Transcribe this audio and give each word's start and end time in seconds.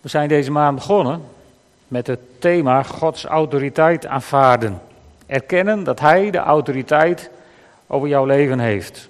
We 0.00 0.08
zijn 0.08 0.28
deze 0.28 0.50
maand 0.50 0.74
begonnen 0.74 1.22
met 1.88 2.06
het 2.06 2.20
thema 2.38 2.82
Gods 2.82 3.24
autoriteit 3.24 4.06
aanvaarden. 4.06 4.80
Erkennen 5.26 5.84
dat 5.84 6.00
Hij 6.00 6.30
de 6.30 6.38
autoriteit 6.38 7.30
over 7.86 8.08
jouw 8.08 8.24
leven 8.24 8.58
heeft. 8.58 9.08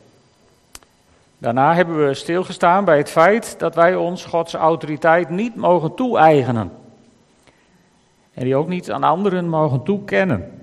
Daarna 1.39 1.75
hebben 1.75 2.07
we 2.07 2.15
stilgestaan 2.15 2.85
bij 2.85 2.97
het 2.97 3.11
feit 3.11 3.59
dat 3.59 3.75
wij 3.75 3.95
ons 3.95 4.25
Gods 4.25 4.55
autoriteit 4.55 5.29
niet 5.29 5.57
mogen 5.57 5.95
toe-eigenen. 5.95 6.73
En 8.35 8.45
die 8.45 8.57
ook 8.57 8.69
niet 8.69 8.91
aan 8.91 9.03
anderen 9.03 9.49
mogen 9.49 9.83
toekennen. 9.83 10.61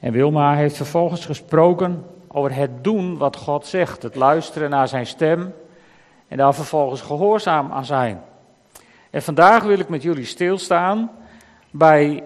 En 0.00 0.12
Wilma 0.12 0.54
heeft 0.54 0.76
vervolgens 0.76 1.26
gesproken 1.26 2.04
over 2.28 2.54
het 2.54 2.84
doen 2.84 3.16
wat 3.16 3.36
God 3.36 3.66
zegt, 3.66 4.02
het 4.02 4.14
luisteren 4.14 4.70
naar 4.70 4.88
zijn 4.88 5.06
stem 5.06 5.52
en 6.28 6.36
daar 6.36 6.54
vervolgens 6.54 7.00
gehoorzaam 7.00 7.72
aan 7.72 7.84
zijn. 7.84 8.22
En 9.10 9.22
vandaag 9.22 9.62
wil 9.62 9.78
ik 9.78 9.88
met 9.88 10.02
jullie 10.02 10.24
stilstaan 10.24 11.10
bij 11.70 12.22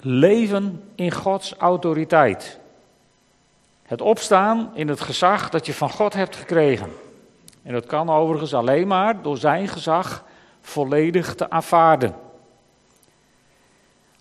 leven 0.00 0.82
in 0.94 1.10
Gods 1.12 1.54
autoriteit. 1.54 2.58
Het 3.82 4.00
opstaan 4.00 4.70
in 4.74 4.88
het 4.88 5.00
gezag 5.00 5.50
dat 5.50 5.66
je 5.66 5.74
van 5.74 5.90
God 5.90 6.14
hebt 6.14 6.36
gekregen. 6.36 6.88
En 7.62 7.72
dat 7.72 7.86
kan 7.86 8.10
overigens 8.10 8.54
alleen 8.54 8.86
maar 8.86 9.22
door 9.22 9.36
zijn 9.36 9.68
gezag 9.68 10.24
volledig 10.60 11.34
te 11.34 11.50
aanvaarden. 11.50 12.14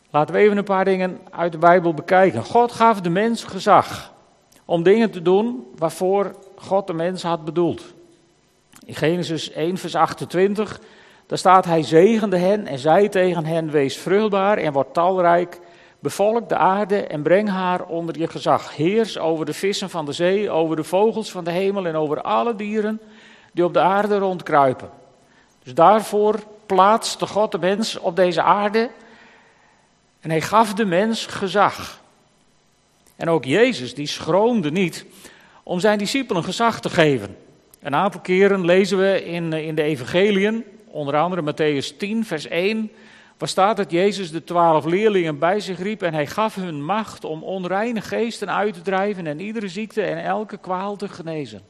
Laten 0.09 0.35
we 0.35 0.41
even 0.41 0.57
een 0.57 0.63
paar 0.63 0.85
dingen 0.85 1.20
uit 1.32 1.52
de 1.52 1.57
Bijbel 1.57 1.93
bekijken. 1.93 2.43
God 2.43 2.71
gaf 2.71 3.02
de 3.02 3.09
mens 3.09 3.43
gezag 3.43 4.13
om 4.66 4.84
dingen 4.84 5.12
te 5.12 5.21
doen 5.21 5.68
waarvoor 5.76 6.35
God 6.55 6.88
de 6.88 6.93
mens 6.93 7.23
had 7.23 7.46
bedoeld. 7.46 7.93
In 8.86 8.96
Genesis 8.96 9.52
1, 9.52 9.78
vers 9.78 9.96
28, 9.96 10.80
daar 11.26 11.38
staat: 11.38 11.66
Hij 11.66 11.84
zegende 11.84 12.38
hen 12.38 12.68
en 12.68 12.80
zei 12.80 13.10
tegen 13.10 13.46
hen: 13.46 13.71
Wees 13.71 13.98
vruchtbaar 13.98 14.58
en 14.58 14.74
word 14.74 14.94
talrijk. 14.94 15.60
Bevolk 15.99 16.49
de 16.49 16.55
aarde 16.55 17.08
en 17.08 17.21
breng 17.21 17.49
haar 17.49 17.86
onder 17.86 18.20
je 18.20 18.27
gezag. 18.27 18.76
Heers 18.76 19.18
over 19.18 19.46
de 19.46 19.54
vissen 19.54 19.90
van 19.90 20.05
de 20.05 20.12
zee, 20.12 20.49
over 20.49 20.76
de 20.76 20.84
vogels 20.84 21.32
van 21.32 21.44
de 21.44 21.52
hemel 21.52 21.86
en 21.86 21.96
over 21.96 22.21
alle 22.21 22.55
dieren 22.55 23.02
die 23.54 23.63
op 23.63 23.74
de 23.74 23.80
aarde 23.80 24.18
rondkruipen. 24.18 24.90
Dus 25.64 25.74
daarvoor 25.74 26.40
plaatste 26.66 27.27
God 27.27 27.52
de 27.52 27.60
mens 27.60 27.98
op 27.99 28.16
deze 28.16 28.41
aarde 28.41 28.90
en 30.20 30.30
hij 30.30 30.41
gaf 30.41 30.74
de 30.74 30.86
mens 30.86 31.26
gezag. 31.26 31.99
En 33.16 33.30
ook 33.30 33.46
Jezus, 33.46 33.93
die 33.93 34.08
schroomde 34.08 34.71
niet 34.71 35.05
om 35.64 35.80
zijn 35.80 35.98
discipelen 35.98 36.43
gezag 36.43 36.82
te 36.82 36.90
geven. 36.90 37.38
Een 37.80 37.96
aantal 37.96 38.22
keren 38.22 38.66
lezen 38.66 38.98
we 38.98 39.26
in, 39.26 39.54
in 39.54 39.76
de 39.76 39.82
evangeliën, 39.82 40.63
onder 40.85 41.16
andere 41.16 41.41
Matthäus 41.41 41.98
10, 41.98 42.26
vers 42.26 42.48
1, 42.48 42.91
waar 43.38 43.48
staat 43.48 43.77
dat 43.77 43.91
Jezus 43.91 44.32
de 44.32 44.44
twaalf 44.44 44.86
leerlingen 44.86 45.40
bij 45.40 45.60
zich 45.60 45.80
riep 45.80 46.02
en 46.02 46.13
hij 46.13 46.27
gaf 46.27 46.55
hun 46.55 46.86
macht 46.86 47.24
om 47.24 47.44
onreine 47.44 48.02
geesten 48.02 48.54
uit 48.54 48.74
te 48.74 48.82
drijven 48.82 49.27
en 49.27 49.40
iedere 49.40 49.68
ziekte 49.68 50.02
en 50.02 50.24
elke 50.24 50.58
kwaal 50.58 50.96
te 50.96 51.08
genezen. 51.08 51.62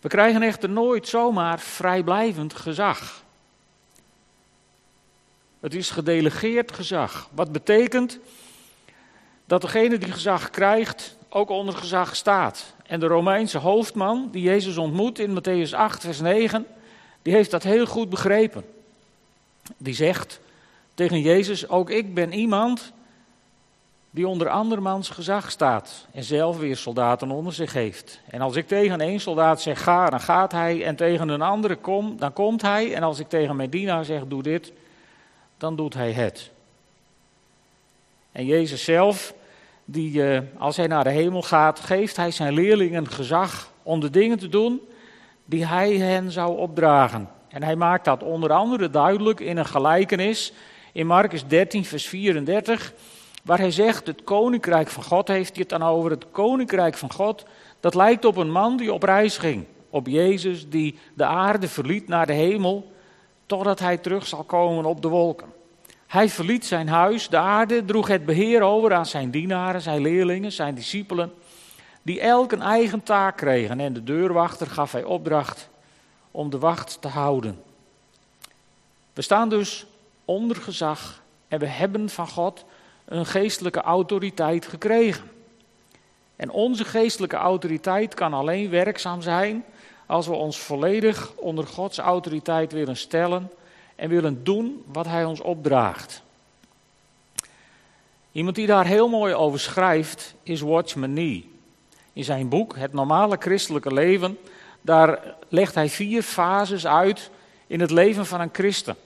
We 0.00 0.08
krijgen 0.08 0.42
echter 0.42 0.68
nooit 0.68 1.08
zomaar 1.08 1.60
vrijblijvend 1.60 2.54
gezag. 2.54 3.22
Het 5.60 5.74
is 5.74 5.90
gedelegeerd 5.90 6.72
gezag. 6.72 7.28
Wat 7.34 7.52
betekent 7.52 8.18
dat 9.44 9.60
degene 9.60 9.98
die 9.98 10.12
gezag 10.12 10.50
krijgt 10.50 11.16
ook 11.30 11.50
onder 11.50 11.74
gezag 11.74 12.16
staat. 12.16 12.74
En 12.86 13.00
de 13.00 13.06
Romeinse 13.06 13.58
hoofdman 13.58 14.28
die 14.32 14.42
Jezus 14.42 14.76
ontmoet 14.76 15.18
in 15.18 15.40
Matthäus 15.40 15.74
8, 15.74 16.00
vers 16.00 16.20
9, 16.20 16.66
die 17.22 17.34
heeft 17.34 17.50
dat 17.50 17.62
heel 17.62 17.86
goed 17.86 18.08
begrepen. 18.08 18.64
Die 19.76 19.94
zegt 19.94 20.40
tegen 20.94 21.20
Jezus: 21.20 21.68
Ook 21.68 21.90
ik 21.90 22.14
ben 22.14 22.32
iemand 22.32 22.92
die 24.10 24.28
onder 24.28 24.48
andermans 24.48 25.08
gezag 25.08 25.50
staat 25.50 26.06
en 26.12 26.24
zelf 26.24 26.58
weer 26.58 26.76
soldaten 26.76 27.30
onder 27.30 27.52
zich 27.52 27.72
heeft. 27.72 28.20
En 28.30 28.40
als 28.40 28.56
ik 28.56 28.68
tegen 28.68 29.00
één 29.00 29.20
soldaat 29.20 29.60
zeg 29.60 29.82
ga, 29.82 30.10
dan 30.10 30.20
gaat 30.20 30.52
hij, 30.52 30.84
en 30.84 30.96
tegen 30.96 31.28
een 31.28 31.42
andere 31.42 31.76
kom, 31.76 32.16
dan 32.18 32.32
komt 32.32 32.62
hij. 32.62 32.94
En 32.94 33.02
als 33.02 33.18
ik 33.18 33.28
tegen 33.28 33.56
mijn 33.56 33.70
dienaar 33.70 34.04
zeg 34.04 34.26
doe 34.26 34.42
dit, 34.42 34.72
dan 35.56 35.76
doet 35.76 35.94
hij 35.94 36.12
het. 36.12 36.50
En 38.32 38.46
Jezus 38.46 38.84
zelf, 38.84 39.34
die, 39.92 40.32
eh, 40.32 40.40
als 40.58 40.76
hij 40.76 40.86
naar 40.86 41.04
de 41.04 41.10
hemel 41.10 41.42
gaat, 41.42 41.80
geeft 41.80 42.16
hij 42.16 42.30
zijn 42.30 42.52
leerlingen 42.52 43.08
gezag 43.08 43.72
om 43.82 44.00
de 44.00 44.10
dingen 44.10 44.38
te 44.38 44.48
doen 44.48 44.80
die 45.44 45.66
hij 45.66 45.92
hen 45.92 46.30
zou 46.30 46.58
opdragen. 46.58 47.28
En 47.48 47.62
hij 47.62 47.76
maakt 47.76 48.04
dat 48.04 48.22
onder 48.22 48.52
andere 48.52 48.90
duidelijk 48.90 49.40
in 49.40 49.56
een 49.56 49.66
gelijkenis 49.66 50.52
in 50.92 51.06
Marcus 51.06 51.46
13, 51.46 51.84
vers 51.84 52.06
34, 52.06 52.92
waar 53.44 53.58
hij 53.58 53.70
zegt: 53.70 54.06
Het 54.06 54.24
koninkrijk 54.24 54.88
van 54.88 55.02
God 55.02 55.28
heeft 55.28 55.50
hij 55.50 55.60
het 55.60 55.68
dan 55.68 55.88
over. 55.88 56.10
Het 56.10 56.30
koninkrijk 56.30 56.96
van 56.96 57.12
God, 57.12 57.44
dat 57.80 57.94
lijkt 57.94 58.24
op 58.24 58.36
een 58.36 58.50
man 58.50 58.76
die 58.76 58.92
op 58.92 59.02
reis 59.02 59.38
ging. 59.38 59.64
Op 59.90 60.06
Jezus 60.06 60.68
die 60.68 60.98
de 61.14 61.24
aarde 61.24 61.68
verliet 61.68 62.08
naar 62.08 62.26
de 62.26 62.32
hemel 62.32 62.92
totdat 63.46 63.78
hij 63.78 63.96
terug 63.96 64.26
zal 64.26 64.42
komen 64.42 64.84
op 64.84 65.02
de 65.02 65.08
wolken. 65.08 65.59
Hij 66.10 66.28
verliet 66.28 66.66
zijn 66.66 66.88
huis, 66.88 67.28
de 67.28 67.36
aarde, 67.36 67.84
droeg 67.84 68.08
het 68.08 68.24
beheer 68.24 68.62
over 68.62 68.94
aan 68.94 69.06
zijn 69.06 69.30
dienaren, 69.30 69.80
zijn 69.80 70.00
leerlingen, 70.00 70.52
zijn 70.52 70.74
discipelen, 70.74 71.32
die 72.02 72.20
elk 72.20 72.52
een 72.52 72.62
eigen 72.62 73.02
taak 73.02 73.36
kregen. 73.36 73.80
En 73.80 73.92
de 73.92 74.04
deurwachter 74.04 74.66
gaf 74.66 74.92
hij 74.92 75.04
opdracht 75.04 75.68
om 76.30 76.50
de 76.50 76.58
wacht 76.58 76.98
te 77.00 77.08
houden. 77.08 77.62
We 79.12 79.22
staan 79.22 79.48
dus 79.48 79.86
onder 80.24 80.56
gezag 80.56 81.22
en 81.48 81.58
we 81.58 81.66
hebben 81.66 82.08
van 82.08 82.28
God 82.28 82.64
een 83.04 83.26
geestelijke 83.26 83.80
autoriteit 83.80 84.66
gekregen. 84.66 85.30
En 86.36 86.50
onze 86.50 86.84
geestelijke 86.84 87.36
autoriteit 87.36 88.14
kan 88.14 88.34
alleen 88.34 88.70
werkzaam 88.70 89.22
zijn 89.22 89.64
als 90.06 90.26
we 90.26 90.34
ons 90.34 90.58
volledig 90.58 91.32
onder 91.36 91.66
Gods 91.66 91.98
autoriteit 91.98 92.72
willen 92.72 92.96
stellen 92.96 93.50
en 94.00 94.08
willen 94.08 94.44
doen 94.44 94.84
wat 94.86 95.06
Hij 95.06 95.24
ons 95.24 95.40
opdraagt. 95.40 96.22
Iemand 98.32 98.56
die 98.56 98.66
daar 98.66 98.86
heel 98.86 99.08
mooi 99.08 99.34
over 99.34 99.60
schrijft 99.60 100.34
is 100.42 100.60
Watchman 100.60 101.12
Nee. 101.12 101.50
In 102.12 102.24
zijn 102.24 102.48
boek 102.48 102.76
Het 102.76 102.92
normale 102.92 103.36
christelijke 103.38 103.92
leven, 103.92 104.38
daar 104.80 105.34
legt 105.48 105.74
hij 105.74 105.88
vier 105.88 106.22
fases 106.22 106.86
uit 106.86 107.30
in 107.66 107.80
het 107.80 107.90
leven 107.90 108.26
van 108.26 108.40
een 108.40 108.50
christen. 108.52 108.96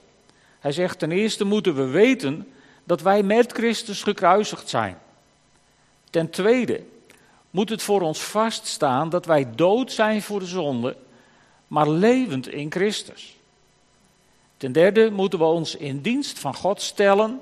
Hij 0.59 0.71
zegt 0.71 0.99
ten 0.99 1.11
eerste 1.11 1.43
moeten 1.43 1.75
we 1.75 1.85
weten 1.85 2.47
dat 2.83 3.01
wij 3.01 3.23
met 3.23 3.51
Christus 3.51 4.03
gekruisigd 4.03 4.69
zijn. 4.69 4.97
Ten 6.09 6.29
tweede 6.29 6.83
moet 7.49 7.69
het 7.69 7.81
voor 7.81 8.01
ons 8.01 8.23
vaststaan 8.23 9.09
dat 9.09 9.25
wij 9.25 9.47
dood 9.55 9.91
zijn 9.91 10.21
voor 10.21 10.39
de 10.39 10.45
zonde, 10.45 10.97
maar 11.67 11.89
levend 11.89 12.47
in 12.47 12.71
Christus. 12.71 13.37
Ten 14.65 14.73
derde 14.73 15.11
moeten 15.11 15.39
we 15.39 15.45
ons 15.45 15.75
in 15.75 16.01
dienst 16.01 16.39
van 16.39 16.55
God 16.55 16.81
stellen. 16.81 17.41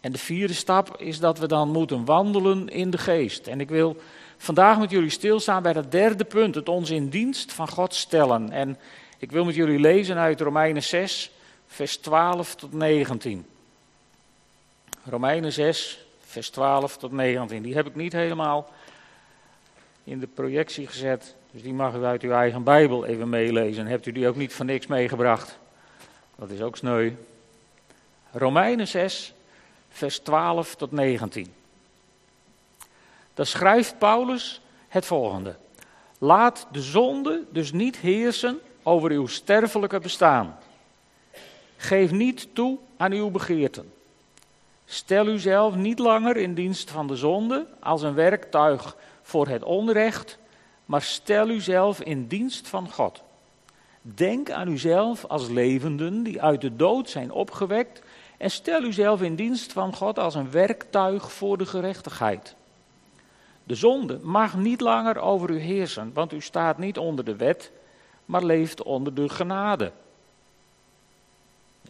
En 0.00 0.12
de 0.12 0.18
vierde 0.18 0.54
stap 0.54 0.96
is 1.00 1.18
dat 1.18 1.38
we 1.38 1.46
dan 1.46 1.70
moeten 1.70 2.04
wandelen 2.04 2.68
in 2.68 2.90
de 2.90 2.98
geest. 2.98 3.46
En 3.46 3.60
ik 3.60 3.68
wil 3.68 3.96
vandaag 4.36 4.78
met 4.78 4.90
jullie 4.90 5.10
stilstaan 5.10 5.62
bij 5.62 5.72
dat 5.72 5.90
derde 5.90 6.24
punt, 6.24 6.54
het 6.54 6.68
ons 6.68 6.90
in 6.90 7.08
dienst 7.08 7.52
van 7.52 7.68
God 7.68 7.94
stellen. 7.94 8.50
En 8.50 8.78
ik 9.18 9.32
wil 9.32 9.44
met 9.44 9.54
jullie 9.54 9.78
lezen 9.78 10.16
uit 10.16 10.40
Romeinen 10.40 10.82
6, 10.82 11.30
vers 11.66 11.96
12 11.96 12.54
tot 12.54 12.72
19. 12.72 13.46
Romeinen 15.04 15.52
6, 15.52 16.06
vers 16.20 16.50
12 16.50 16.96
tot 16.96 17.12
19. 17.12 17.62
Die 17.62 17.74
heb 17.74 17.86
ik 17.86 17.94
niet 17.94 18.12
helemaal 18.12 18.70
in 20.04 20.20
de 20.20 20.28
projectie 20.34 20.86
gezet. 20.86 21.34
Dus 21.50 21.62
die 21.62 21.74
mag 21.74 21.94
u 21.94 22.04
uit 22.04 22.22
uw 22.22 22.32
eigen 22.32 22.62
Bijbel 22.62 23.06
even 23.06 23.28
meelezen. 23.28 23.86
Hebt 23.86 24.06
u 24.06 24.12
die 24.12 24.28
ook 24.28 24.36
niet 24.36 24.54
van 24.54 24.66
niks 24.66 24.86
meegebracht? 24.86 25.58
Dat 26.36 26.50
is 26.50 26.60
ook 26.60 26.76
sneu. 26.76 27.12
Romeinen 28.32 28.88
6, 28.88 29.34
vers 29.88 30.18
12 30.18 30.74
tot 30.74 30.92
19. 30.92 31.54
Daar 33.34 33.46
schrijft 33.46 33.98
Paulus 33.98 34.60
het 34.88 35.06
volgende. 35.06 35.56
Laat 36.18 36.66
de 36.72 36.82
zonde 36.82 37.44
dus 37.50 37.72
niet 37.72 37.96
heersen 37.96 38.58
over 38.82 39.10
uw 39.10 39.26
sterfelijke 39.26 39.98
bestaan. 39.98 40.58
Geef 41.76 42.10
niet 42.10 42.48
toe 42.52 42.78
aan 42.96 43.12
uw 43.12 43.30
begeerten. 43.30 43.92
Stel 44.84 45.26
uzelf 45.26 45.74
niet 45.74 45.98
langer 45.98 46.36
in 46.36 46.54
dienst 46.54 46.90
van 46.90 47.06
de 47.06 47.16
zonde 47.16 47.66
als 47.80 48.02
een 48.02 48.14
werktuig 48.14 48.96
voor 49.22 49.48
het 49.48 49.62
onrecht, 49.62 50.38
maar 50.84 51.02
stel 51.02 51.48
uzelf 51.48 52.00
in 52.00 52.26
dienst 52.26 52.68
van 52.68 52.92
God. 52.92 53.22
Denk 54.14 54.50
aan 54.50 54.68
uzelf 54.68 55.24
als 55.24 55.48
levenden 55.48 56.22
die 56.22 56.42
uit 56.42 56.60
de 56.60 56.76
dood 56.76 57.10
zijn 57.10 57.30
opgewekt 57.30 58.02
en 58.36 58.50
stel 58.50 58.82
uzelf 58.82 59.22
in 59.22 59.34
dienst 59.34 59.72
van 59.72 59.94
God 59.94 60.18
als 60.18 60.34
een 60.34 60.50
werktuig 60.50 61.32
voor 61.32 61.58
de 61.58 61.66
gerechtigheid. 61.66 62.54
De 63.64 63.74
zonde 63.74 64.18
mag 64.22 64.56
niet 64.56 64.80
langer 64.80 65.18
over 65.18 65.50
u 65.50 65.58
heersen, 65.58 66.10
want 66.14 66.32
u 66.32 66.40
staat 66.40 66.78
niet 66.78 66.98
onder 66.98 67.24
de 67.24 67.36
wet, 67.36 67.72
maar 68.24 68.44
leeft 68.44 68.82
onder 68.82 69.14
de 69.14 69.28
genade. 69.28 69.92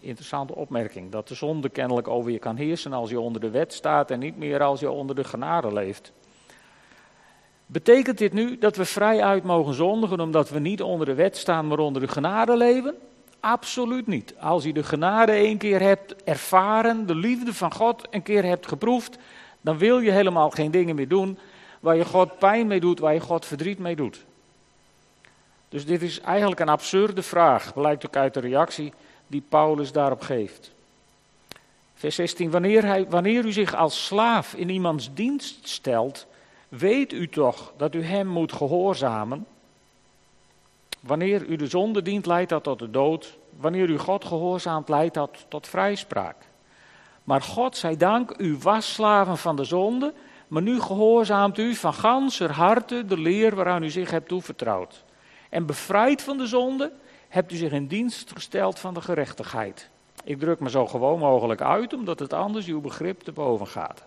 Interessante 0.00 0.54
opmerking, 0.54 1.10
dat 1.10 1.28
de 1.28 1.34
zonde 1.34 1.68
kennelijk 1.68 2.08
over 2.08 2.30
je 2.30 2.38
kan 2.38 2.56
heersen 2.56 2.92
als 2.92 3.10
je 3.10 3.20
onder 3.20 3.40
de 3.40 3.50
wet 3.50 3.72
staat 3.72 4.10
en 4.10 4.18
niet 4.18 4.36
meer 4.36 4.62
als 4.62 4.80
je 4.80 4.90
onder 4.90 5.16
de 5.16 5.24
genade 5.24 5.72
leeft. 5.72 6.12
Betekent 7.66 8.18
dit 8.18 8.32
nu 8.32 8.58
dat 8.58 8.76
we 8.76 8.84
vrijuit 8.84 9.44
mogen 9.44 9.74
zondigen 9.74 10.20
omdat 10.20 10.50
we 10.50 10.58
niet 10.58 10.82
onder 10.82 11.06
de 11.06 11.14
wet 11.14 11.36
staan, 11.36 11.66
maar 11.66 11.78
onder 11.78 12.02
de 12.02 12.08
genade 12.08 12.56
leven? 12.56 12.94
Absoluut 13.40 14.06
niet. 14.06 14.34
Als 14.40 14.64
je 14.64 14.72
de 14.72 14.82
genade 14.82 15.32
één 15.32 15.58
keer 15.58 15.80
hebt 15.80 16.14
ervaren, 16.24 17.06
de 17.06 17.14
liefde 17.14 17.54
van 17.54 17.72
God 17.72 18.06
een 18.10 18.22
keer 18.22 18.44
hebt 18.44 18.66
geproefd, 18.66 19.18
dan 19.60 19.78
wil 19.78 19.98
je 19.98 20.10
helemaal 20.10 20.50
geen 20.50 20.70
dingen 20.70 20.94
meer 20.94 21.08
doen 21.08 21.38
waar 21.80 21.96
je 21.96 22.04
God 22.04 22.38
pijn 22.38 22.66
mee 22.66 22.80
doet, 22.80 22.98
waar 22.98 23.14
je 23.14 23.20
God 23.20 23.46
verdriet 23.46 23.78
mee 23.78 23.96
doet. 23.96 24.24
Dus 25.68 25.86
dit 25.86 26.02
is 26.02 26.20
eigenlijk 26.20 26.60
een 26.60 26.68
absurde 26.68 27.22
vraag, 27.22 27.74
blijkt 27.74 28.06
ook 28.06 28.16
uit 28.16 28.34
de 28.34 28.40
reactie 28.40 28.92
die 29.26 29.42
Paulus 29.48 29.92
daarop 29.92 30.20
geeft. 30.20 30.70
Vers 31.94 32.14
16, 32.14 32.50
wanneer, 32.50 32.84
hij, 32.84 33.06
wanneer 33.08 33.44
u 33.44 33.52
zich 33.52 33.74
als 33.74 34.06
slaaf 34.06 34.54
in 34.54 34.68
iemands 34.68 35.14
dienst 35.14 35.68
stelt, 35.68 36.26
weet 36.78 37.12
u 37.12 37.28
toch 37.28 37.72
dat 37.76 37.94
u 37.94 38.02
hem 38.02 38.26
moet 38.26 38.52
gehoorzamen? 38.52 39.46
Wanneer 41.00 41.46
u 41.46 41.56
de 41.56 41.66
zonde 41.66 42.02
dient, 42.02 42.26
leidt 42.26 42.50
dat 42.50 42.62
tot 42.62 42.78
de 42.78 42.90
dood. 42.90 43.38
Wanneer 43.56 43.88
u 43.88 43.98
God 43.98 44.24
gehoorzaamt, 44.24 44.88
leidt 44.88 45.14
dat 45.14 45.44
tot 45.48 45.66
vrijspraak. 45.66 46.36
Maar 47.24 47.42
God 47.42 47.76
zij 47.76 47.96
dank, 47.96 48.34
u 48.38 48.56
was 48.60 48.94
slaven 48.94 49.38
van 49.38 49.56
de 49.56 49.64
zonde, 49.64 50.12
maar 50.48 50.62
nu 50.62 50.80
gehoorzaamt 50.80 51.58
u 51.58 51.74
van 51.74 51.94
ganser 51.94 52.50
harte 52.50 53.04
de 53.06 53.18
leer 53.18 53.54
waaraan 53.54 53.82
u 53.82 53.90
zich 53.90 54.10
hebt 54.10 54.28
toevertrouwd. 54.28 55.04
En 55.48 55.66
bevrijd 55.66 56.22
van 56.22 56.38
de 56.38 56.46
zonde, 56.46 56.92
hebt 57.28 57.52
u 57.52 57.56
zich 57.56 57.72
in 57.72 57.86
dienst 57.86 58.32
gesteld 58.32 58.78
van 58.78 58.94
de 58.94 59.00
gerechtigheid. 59.00 59.88
Ik 60.24 60.38
druk 60.38 60.60
me 60.60 60.70
zo 60.70 60.86
gewoon 60.86 61.18
mogelijk 61.18 61.60
uit, 61.60 61.94
omdat 61.94 62.18
het 62.18 62.32
anders 62.32 62.66
uw 62.66 62.80
begrip 62.80 63.20
te 63.20 63.32
boven 63.32 63.66
gaat. 63.66 64.04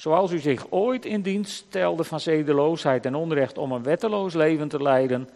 Zoals 0.00 0.32
u 0.32 0.38
zich 0.38 0.66
ooit 0.70 1.04
in 1.04 1.22
dienst 1.22 1.52
stelde 1.52 2.04
van 2.04 2.20
zedeloosheid 2.20 3.06
en 3.06 3.14
onrecht 3.14 3.58
om 3.58 3.72
een 3.72 3.82
wetteloos 3.82 4.34
leven 4.34 4.68
te 4.68 4.82
leiden, 4.82 5.28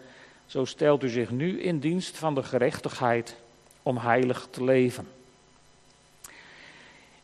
zo 0.46 0.64
stelt 0.64 1.02
u 1.02 1.08
zich 1.08 1.30
nu 1.30 1.60
in 1.62 1.78
dienst 1.78 2.18
van 2.18 2.34
de 2.34 2.42
gerechtigheid 2.42 3.36
om 3.82 3.96
heilig 3.96 4.48
te 4.50 4.64
leven. 4.64 5.08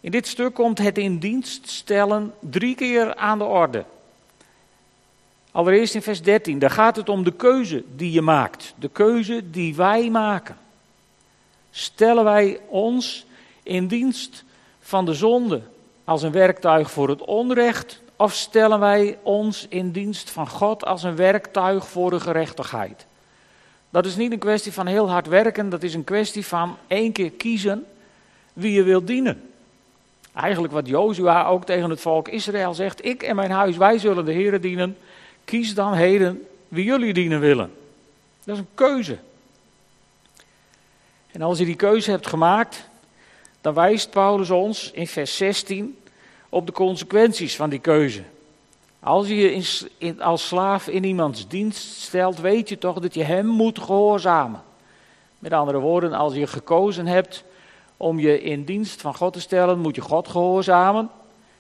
In 0.01 0.11
dit 0.11 0.27
stuk 0.27 0.55
komt 0.55 0.79
het 0.79 0.99
in 0.99 1.19
dienst 1.19 1.69
stellen 1.69 2.35
drie 2.41 2.75
keer 2.75 3.15
aan 3.15 3.39
de 3.39 3.45
orde. 3.45 3.85
Allereerst 5.51 5.95
in 5.95 6.03
vers 6.03 6.23
13, 6.23 6.59
daar 6.59 6.71
gaat 6.71 6.97
het 6.97 7.09
om 7.09 7.25
de 7.25 7.33
keuze 7.33 7.85
die 7.97 8.13
je 8.13 8.23
maakt, 8.23 8.75
de 8.79 8.89
keuze 8.89 9.51
die 9.51 9.75
wij 9.75 10.11
maken. 10.11 10.57
Stellen 11.71 12.25
wij 12.25 12.61
ons 12.69 13.27
in 13.63 13.87
dienst 13.87 14.45
van 14.81 15.05
de 15.05 15.15
zonde 15.15 15.63
als 16.11 16.23
een 16.23 16.33
werktuig 16.33 16.91
voor 16.91 17.09
het 17.09 17.25
onrecht, 17.25 18.01
of 18.17 18.35
stellen 18.35 18.81
wij 18.81 19.19
ons 19.23 19.67
in 19.69 19.91
dienst 19.91 20.31
van 20.31 20.49
God 20.49 20.85
als 20.85 21.03
een 21.03 21.17
werktuig 21.17 21.89
voor 21.89 22.11
de 22.11 22.21
gerechtigheid? 22.21 23.07
Dat 23.91 24.07
is 24.07 24.17
niet 24.17 24.33
een 24.33 24.39
kwestie 24.39 24.73
van 24.73 24.87
heel 24.87 25.11
hard 25.11 25.27
werken, 25.27 25.69
dat 25.69 25.83
is 25.83 25.95
een 25.95 26.05
kwestie 26.05 26.47
van 26.47 26.77
één 26.87 27.13
keer 27.13 27.31
kiezen 27.31 27.87
wie 28.53 28.73
je 28.73 28.83
wilt 28.83 29.07
dienen. 29.07 29.51
Eigenlijk 30.35 30.73
wat 30.73 30.87
Jozua 30.87 31.47
ook 31.47 31.65
tegen 31.65 31.91
het 31.91 32.01
volk 32.01 32.29
Israël 32.29 32.75
zegt: 32.75 33.05
Ik 33.05 33.23
en 33.23 33.37
mijn 33.37 33.51
huis, 33.51 33.77
wij 33.77 33.99
zullen 33.99 34.25
de 34.25 34.33
Heeren 34.33 34.61
dienen. 34.61 34.97
Kies 35.45 35.75
dan 35.75 35.93
heden 35.93 36.47
wie 36.69 36.85
jullie 36.85 37.13
dienen 37.13 37.41
willen. 37.41 37.73
Dat 38.45 38.55
is 38.55 38.61
een 38.61 38.75
keuze. 38.75 39.19
En 41.33 41.43
als 41.43 41.59
je 41.59 41.65
die 41.65 41.77
keuze 41.77 42.11
hebt 42.11 42.27
gemaakt, 42.27 42.89
dan 43.61 43.75
wijst 43.75 44.11
Paulus 44.11 44.51
ons 44.51 44.91
in 44.91 45.07
vers 45.07 45.37
16 45.37 45.99
op 46.49 46.67
de 46.67 46.73
consequenties 46.73 47.57
van 47.57 47.71
die 47.71 47.79
keuze. 47.79 48.23
Als 49.01 49.29
je 49.29 49.37
je 49.37 49.89
in, 49.99 50.23
als 50.23 50.47
slaaf 50.47 50.89
in 50.89 51.05
iemands 51.05 51.49
dienst 51.49 52.01
stelt, 52.01 52.41
weet 52.41 52.69
je 52.69 52.79
toch 52.79 52.99
dat 52.99 53.15
je 53.15 53.23
hem 53.23 53.47
moet 53.47 53.79
gehoorzamen. 53.79 54.63
Met 55.39 55.53
andere 55.53 55.79
woorden, 55.79 56.13
als 56.13 56.35
je 56.35 56.47
gekozen 56.47 57.07
hebt 57.07 57.45
om 57.97 58.19
je 58.19 58.43
in 58.43 58.65
dienst 58.65 59.01
van 59.01 59.15
God 59.15 59.33
te 59.33 59.41
stellen, 59.41 59.79
moet 59.79 59.95
je 59.95 60.01
God 60.01 60.29
gehoorzamen. 60.29 61.11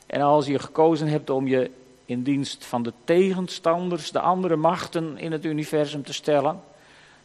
En 0.06 0.20
als 0.20 0.46
je 0.46 0.58
gekozen 0.58 1.08
hebt 1.08 1.30
om 1.30 1.46
je 1.46 1.70
in 2.04 2.22
dienst 2.22 2.64
van 2.64 2.82
de 2.82 2.92
tegenstanders, 3.04 4.12
de 4.12 4.20
andere 4.20 4.56
machten 4.56 5.18
in 5.18 5.32
het 5.32 5.44
universum 5.44 6.02
te 6.02 6.12
stellen, 6.12 6.60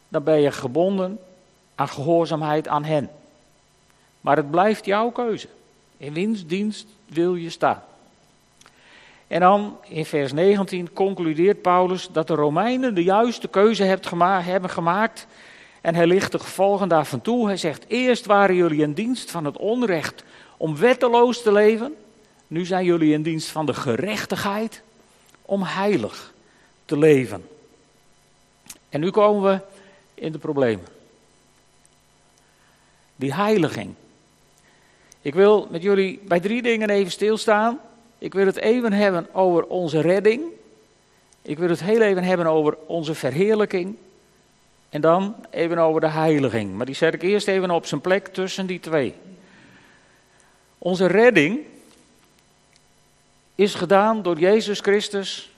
dan 0.08 0.22
ben 0.22 0.40
je 0.40 0.52
gebonden 0.52 1.18
aan 1.74 1.88
gehoorzaamheid 1.88 2.68
aan 2.68 2.84
hen. 2.84 3.10
Maar 4.26 4.36
het 4.36 4.50
blijft 4.50 4.84
jouw 4.84 5.10
keuze. 5.10 5.48
In 5.96 6.12
wiens 6.12 6.46
dienst 6.46 6.86
wil 7.08 7.34
je 7.34 7.50
staan? 7.50 7.82
En 9.26 9.40
dan 9.40 9.78
in 9.88 10.04
vers 10.04 10.32
19 10.32 10.92
concludeert 10.92 11.62
Paulus 11.62 12.08
dat 12.12 12.26
de 12.26 12.34
Romeinen 12.34 12.94
de 12.94 13.02
juiste 13.02 13.48
keuze 13.48 13.82
hebben 13.82 14.70
gemaakt. 14.70 15.26
En 15.80 15.94
hij 15.94 16.06
ligt 16.06 16.32
de 16.32 16.38
gevolgen 16.38 16.88
daarvan 16.88 17.20
toe. 17.20 17.46
Hij 17.46 17.56
zegt: 17.56 17.84
Eerst 17.88 18.26
waren 18.26 18.54
jullie 18.54 18.82
in 18.82 18.92
dienst 18.92 19.30
van 19.30 19.44
het 19.44 19.56
onrecht 19.56 20.24
om 20.56 20.76
wetteloos 20.76 21.42
te 21.42 21.52
leven. 21.52 21.94
Nu 22.46 22.64
zijn 22.64 22.84
jullie 22.84 23.12
in 23.12 23.22
dienst 23.22 23.48
van 23.48 23.66
de 23.66 23.74
gerechtigheid 23.74 24.82
om 25.42 25.62
heilig 25.62 26.32
te 26.84 26.98
leven. 26.98 27.48
En 28.88 29.00
nu 29.00 29.10
komen 29.10 29.50
we 29.52 29.60
in 30.14 30.32
de 30.32 30.38
problemen. 30.38 30.86
Die 33.16 33.34
heiliging. 33.34 33.94
Ik 35.26 35.34
wil 35.34 35.66
met 35.70 35.82
jullie 35.82 36.20
bij 36.24 36.40
drie 36.40 36.62
dingen 36.62 36.90
even 36.90 37.12
stilstaan. 37.12 37.80
Ik 38.18 38.34
wil 38.34 38.46
het 38.46 38.56
even 38.56 38.92
hebben 38.92 39.34
over 39.34 39.66
onze 39.66 40.00
redding. 40.00 40.42
Ik 41.42 41.58
wil 41.58 41.68
het 41.68 41.82
heel 41.82 42.00
even 42.00 42.24
hebben 42.24 42.46
over 42.46 42.76
onze 42.86 43.14
verheerlijking. 43.14 43.96
En 44.88 45.00
dan 45.00 45.34
even 45.50 45.78
over 45.78 46.00
de 46.00 46.08
heiliging. 46.08 46.74
Maar 46.74 46.86
die 46.86 46.94
zet 46.94 47.14
ik 47.14 47.22
eerst 47.22 47.48
even 47.48 47.70
op 47.70 47.86
zijn 47.86 48.00
plek 48.00 48.26
tussen 48.26 48.66
die 48.66 48.80
twee. 48.80 49.14
Onze 50.78 51.06
redding 51.06 51.60
is 53.54 53.74
gedaan 53.74 54.22
door 54.22 54.38
Jezus 54.38 54.80
Christus 54.80 55.50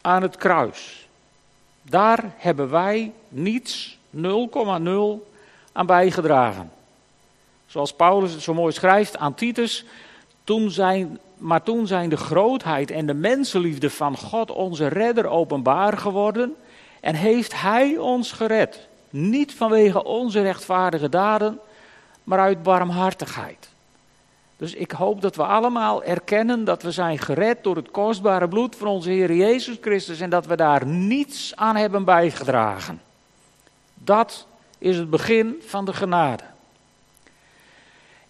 aan 0.00 0.22
het 0.22 0.36
kruis. 0.36 1.08
Daar 1.82 2.34
hebben 2.36 2.70
wij 2.70 3.12
niets 3.28 3.98
0,0 4.16 4.22
aan 5.72 5.86
bijgedragen. 5.86 6.70
Zoals 7.72 7.92
Paulus 7.92 8.32
het 8.32 8.42
zo 8.42 8.54
mooi 8.54 8.72
schrijft 8.72 9.18
aan 9.18 9.34
Titus, 9.34 9.84
toen 10.44 10.70
zijn, 10.70 11.18
maar 11.36 11.62
toen 11.62 11.86
zijn 11.86 12.08
de 12.08 12.16
grootheid 12.16 12.90
en 12.90 13.06
de 13.06 13.14
mensenliefde 13.14 13.90
van 13.90 14.16
God 14.16 14.50
onze 14.50 14.86
redder 14.86 15.26
openbaar 15.26 15.98
geworden 15.98 16.54
en 17.00 17.14
heeft 17.14 17.60
Hij 17.60 17.98
ons 17.98 18.32
gered. 18.32 18.88
Niet 19.10 19.54
vanwege 19.54 20.04
onze 20.04 20.42
rechtvaardige 20.42 21.08
daden, 21.08 21.58
maar 22.24 22.38
uit 22.38 22.62
barmhartigheid. 22.62 23.68
Dus 24.56 24.74
ik 24.74 24.90
hoop 24.90 25.20
dat 25.20 25.36
we 25.36 25.44
allemaal 25.44 26.02
erkennen 26.02 26.64
dat 26.64 26.82
we 26.82 26.90
zijn 26.90 27.18
gered 27.18 27.64
door 27.64 27.76
het 27.76 27.90
kostbare 27.90 28.48
bloed 28.48 28.76
van 28.76 28.86
onze 28.86 29.10
Heer 29.10 29.34
Jezus 29.34 29.76
Christus 29.80 30.20
en 30.20 30.30
dat 30.30 30.46
we 30.46 30.56
daar 30.56 30.86
niets 30.86 31.56
aan 31.56 31.76
hebben 31.76 32.04
bijgedragen. 32.04 33.00
Dat 33.94 34.46
is 34.78 34.96
het 34.96 35.10
begin 35.10 35.62
van 35.66 35.84
de 35.84 35.92
genade. 35.92 36.51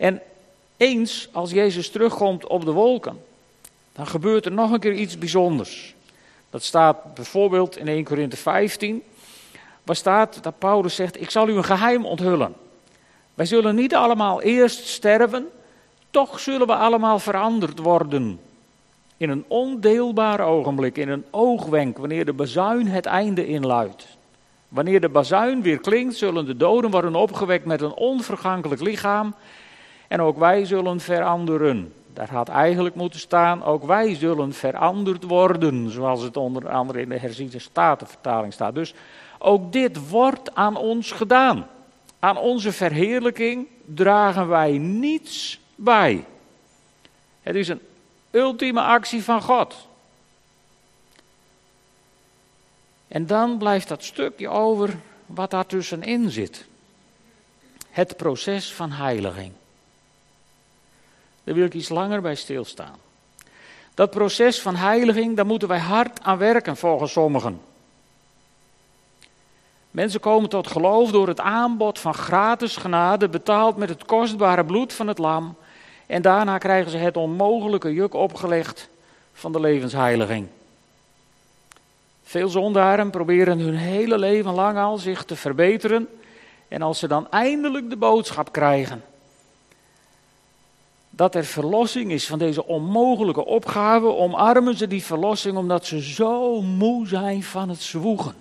En 0.03 0.21
eens 0.77 1.29
als 1.33 1.51
Jezus 1.51 1.91
terugkomt 1.91 2.47
op 2.47 2.65
de 2.65 2.73
wolken, 2.73 3.23
dan 3.93 4.07
gebeurt 4.07 4.45
er 4.45 4.53
nog 4.53 4.71
een 4.71 4.81
keer 4.81 4.93
iets 4.93 5.19
bijzonders. 5.19 5.95
Dat 6.51 6.63
staat 6.63 7.15
bijvoorbeeld 7.15 7.77
in 7.77 7.89
1 7.89 8.05
Korinthe 8.05 8.37
15, 8.37 9.03
waar 9.83 9.97
staat 9.97 10.43
dat 10.43 10.59
Paulus 10.59 10.95
zegt: 10.95 11.21
Ik 11.21 11.31
zal 11.31 11.49
u 11.49 11.53
een 11.53 11.65
geheim 11.65 12.07
onthullen. 12.07 12.55
Wij 13.35 13.47
zullen 13.47 13.75
niet 13.75 13.95
allemaal 13.95 14.43
eerst 14.43 14.87
sterven, 14.87 15.49
toch 16.11 16.41
zullen 16.41 16.67
we 16.67 16.75
allemaal 16.75 17.19
veranderd 17.19 17.79
worden. 17.79 18.41
In 19.17 19.31
een 19.31 19.45
ondeelbaar 19.49 20.41
ogenblik, 20.41 20.97
in 20.97 21.09
een 21.09 21.25
oogwenk, 21.31 21.99
wanneer 21.99 22.25
de 22.25 22.33
bazuin 22.33 22.87
het 22.87 23.07
einde 23.07 23.47
inluidt. 23.47 24.07
Wanneer 24.69 25.01
de 25.01 25.09
bazuin 25.09 25.63
weer 25.63 25.79
klinkt, 25.79 26.17
zullen 26.17 26.47
de 26.47 26.57
doden 26.57 26.91
worden 26.91 27.15
opgewekt 27.15 27.65
met 27.65 27.81
een 27.81 27.95
onvergankelijk 27.95 28.81
lichaam 28.81 29.35
en 30.13 30.21
ook 30.21 30.39
wij 30.39 30.65
zullen 30.65 31.01
veranderen. 31.01 31.93
Daar 32.13 32.31
had 32.31 32.49
eigenlijk 32.49 32.95
moeten 32.95 33.21
staan, 33.21 33.65
ook 33.65 33.85
wij 33.85 34.15
zullen 34.15 34.53
veranderd 34.53 35.25
worden, 35.25 35.91
zoals 35.91 36.23
het 36.23 36.37
onder 36.37 36.69
andere 36.69 37.01
in 37.01 37.09
de 37.09 37.19
herziende 37.19 37.59
statenvertaling 37.59 38.53
staat. 38.53 38.75
Dus 38.75 38.95
ook 39.39 39.73
dit 39.73 40.09
wordt 40.09 40.55
aan 40.55 40.77
ons 40.77 41.11
gedaan. 41.13 41.67
Aan 42.19 42.37
onze 42.37 42.73
verheerlijking 42.73 43.67
dragen 43.85 44.49
wij 44.49 44.79
niets 44.79 45.61
bij. 45.75 46.25
Het 47.43 47.55
is 47.55 47.69
een 47.69 47.81
ultieme 48.31 48.81
actie 48.81 49.25
van 49.25 49.43
God. 49.43 49.89
En 53.09 53.27
dan 53.27 53.59
blijft 53.59 53.89
dat 53.89 54.05
stukje 54.05 54.49
over 54.49 54.99
wat 55.27 55.51
daar 55.51 55.67
tussenin 55.67 56.31
zit. 56.31 56.67
Het 57.91 58.17
proces 58.17 58.73
van 58.73 58.91
heiliging. 58.91 59.53
Daar 61.45 61.55
wil 61.55 61.65
ik 61.65 61.75
iets 61.75 61.89
langer 61.89 62.21
bij 62.21 62.35
stilstaan. 62.35 62.97
Dat 63.95 64.11
proces 64.11 64.61
van 64.61 64.77
heiliging, 64.77 65.37
daar 65.37 65.47
moeten 65.47 65.69
wij 65.69 65.79
hard 65.79 66.23
aan 66.23 66.39
werken 66.39 66.77
volgens 66.77 67.13
sommigen. 67.13 67.61
Mensen 69.91 70.21
komen 70.21 70.49
tot 70.49 70.67
geloof 70.67 71.11
door 71.11 71.29
het 71.29 71.41
aanbod 71.41 71.99
van 71.99 72.15
gratis 72.15 72.77
genade, 72.77 73.29
betaald 73.29 73.77
met 73.77 73.89
het 73.89 74.05
kostbare 74.05 74.65
bloed 74.65 74.93
van 74.93 75.07
het 75.07 75.19
lam. 75.19 75.57
En 76.07 76.23
daarna 76.23 76.59
krijgen 76.59 76.91
ze 76.91 76.97
het 76.97 77.17
onmogelijke 77.17 77.93
juk 77.93 78.15
opgelegd 78.15 78.89
van 79.33 79.53
de 79.53 79.61
levensheiliging. 79.61 80.47
Veel 82.23 82.49
zondaren 82.49 83.11
proberen 83.11 83.59
hun 83.59 83.77
hele 83.77 84.19
leven 84.19 84.55
lang 84.55 84.79
al 84.79 84.99
zich 84.99 85.25
te 85.25 85.37
verbeteren. 85.37 86.09
En 86.69 86.83
als 86.83 86.99
ze 86.99 87.07
dan 87.07 87.31
eindelijk 87.31 87.91
de 87.91 87.97
boodschap 87.97 88.53
krijgen 88.53 89.03
dat 91.15 91.35
er 91.35 91.45
verlossing 91.45 92.11
is 92.11 92.27
van 92.27 92.39
deze 92.39 92.67
onmogelijke 92.67 93.45
opgave, 93.45 94.07
omarmen 94.07 94.77
ze 94.77 94.87
die 94.87 95.05
verlossing 95.05 95.57
omdat 95.57 95.87
ze 95.87 96.03
zo 96.03 96.61
moe 96.61 97.07
zijn 97.07 97.43
van 97.43 97.69
het 97.69 97.83
zwoegen. 97.83 98.35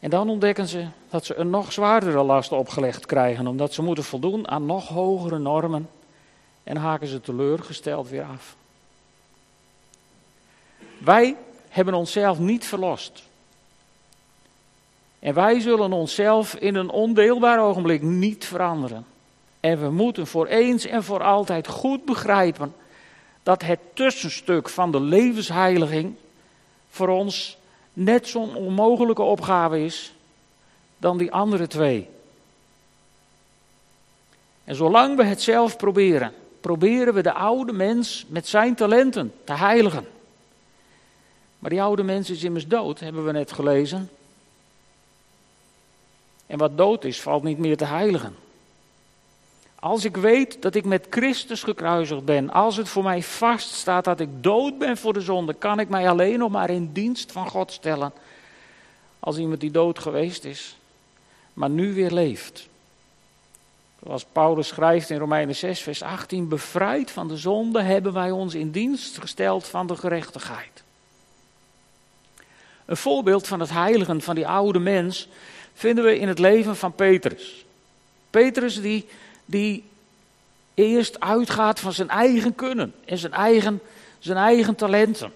En 0.00 0.10
dan 0.10 0.28
ontdekken 0.28 0.68
ze 0.68 0.86
dat 1.10 1.24
ze 1.24 1.34
een 1.34 1.50
nog 1.50 1.72
zwaardere 1.72 2.22
last 2.22 2.52
opgelegd 2.52 3.06
krijgen, 3.06 3.46
omdat 3.46 3.72
ze 3.72 3.82
moeten 3.82 4.04
voldoen 4.04 4.48
aan 4.48 4.66
nog 4.66 4.88
hogere 4.88 5.38
normen 5.38 5.88
en 6.62 6.76
haken 6.76 7.06
ze 7.06 7.20
teleurgesteld 7.20 8.08
weer 8.08 8.24
af. 8.24 8.56
Wij 10.98 11.36
hebben 11.68 11.94
onszelf 11.94 12.38
niet 12.38 12.66
verlost. 12.66 13.22
En 15.24 15.34
wij 15.34 15.60
zullen 15.60 15.92
onszelf 15.92 16.54
in 16.54 16.74
een 16.74 16.90
ondeelbaar 16.90 17.60
ogenblik 17.64 18.02
niet 18.02 18.44
veranderen. 18.44 19.06
En 19.60 19.80
we 19.80 19.90
moeten 19.90 20.26
voor 20.26 20.46
eens 20.46 20.86
en 20.86 21.04
voor 21.04 21.22
altijd 21.22 21.68
goed 21.68 22.04
begrijpen 22.04 22.74
dat 23.42 23.62
het 23.62 23.78
tussenstuk 23.94 24.68
van 24.68 24.92
de 24.92 25.00
levensheiliging 25.00 26.14
voor 26.90 27.08
ons 27.08 27.56
net 27.92 28.28
zo'n 28.28 28.54
onmogelijke 28.54 29.22
opgave 29.22 29.84
is 29.84 30.14
dan 30.98 31.18
die 31.18 31.32
andere 31.32 31.66
twee. 31.66 32.08
En 34.64 34.74
zolang 34.74 35.16
we 35.16 35.24
het 35.24 35.42
zelf 35.42 35.76
proberen, 35.76 36.32
proberen 36.60 37.14
we 37.14 37.22
de 37.22 37.32
oude 37.32 37.72
mens 37.72 38.24
met 38.28 38.48
zijn 38.48 38.74
talenten 38.74 39.32
te 39.44 39.52
heiligen. 39.52 40.06
Maar 41.58 41.70
die 41.70 41.82
oude 41.82 42.02
mens 42.02 42.30
is 42.30 42.42
immers 42.42 42.66
dood, 42.66 43.00
hebben 43.00 43.24
we 43.24 43.32
net 43.32 43.52
gelezen. 43.52 44.10
En 46.46 46.58
wat 46.58 46.76
dood 46.76 47.04
is, 47.04 47.20
valt 47.20 47.42
niet 47.42 47.58
meer 47.58 47.76
te 47.76 47.84
heiligen. 47.84 48.36
Als 49.74 50.04
ik 50.04 50.16
weet 50.16 50.62
dat 50.62 50.74
ik 50.74 50.84
met 50.84 51.06
Christus 51.10 51.62
gekruisigd 51.62 52.24
ben, 52.24 52.50
als 52.50 52.76
het 52.76 52.88
voor 52.88 53.02
mij 53.02 53.22
vaststaat 53.22 54.04
dat 54.04 54.20
ik 54.20 54.28
dood 54.42 54.78
ben 54.78 54.96
voor 54.96 55.12
de 55.12 55.20
zonde, 55.20 55.54
kan 55.54 55.80
ik 55.80 55.88
mij 55.88 56.08
alleen 56.08 56.38
nog 56.38 56.50
maar 56.50 56.70
in 56.70 56.92
dienst 56.92 57.32
van 57.32 57.48
God 57.48 57.72
stellen. 57.72 58.12
Als 59.20 59.36
iemand 59.38 59.60
die 59.60 59.70
dood 59.70 59.98
geweest 59.98 60.44
is, 60.44 60.76
maar 61.52 61.70
nu 61.70 61.94
weer 61.94 62.10
leeft. 62.10 62.68
Zoals 64.04 64.24
Paulus 64.32 64.68
schrijft 64.68 65.10
in 65.10 65.18
Romeinen 65.18 65.54
6, 65.54 65.80
vers 65.80 66.02
18: 66.02 66.48
Bevrijd 66.48 67.10
van 67.10 67.28
de 67.28 67.36
zonde 67.36 67.82
hebben 67.82 68.12
wij 68.12 68.30
ons 68.30 68.54
in 68.54 68.70
dienst 68.70 69.18
gesteld 69.18 69.66
van 69.66 69.86
de 69.86 69.96
gerechtigheid. 69.96 70.82
Een 72.84 72.96
voorbeeld 72.96 73.46
van 73.46 73.60
het 73.60 73.70
heiligen 73.70 74.20
van 74.20 74.34
die 74.34 74.48
oude 74.48 74.78
mens 74.78 75.28
vinden 75.74 76.04
we 76.04 76.18
in 76.18 76.28
het 76.28 76.38
leven 76.38 76.76
van 76.76 76.92
Petrus. 76.92 77.64
Petrus 78.30 78.80
die, 78.80 79.06
die 79.44 79.84
eerst 80.74 81.20
uitgaat 81.20 81.80
van 81.80 81.92
zijn 81.92 82.08
eigen 82.08 82.54
kunnen 82.54 82.94
en 83.04 83.18
zijn 83.18 83.32
eigen, 83.32 83.80
zijn 84.18 84.38
eigen 84.38 84.74
talenten. 84.74 85.32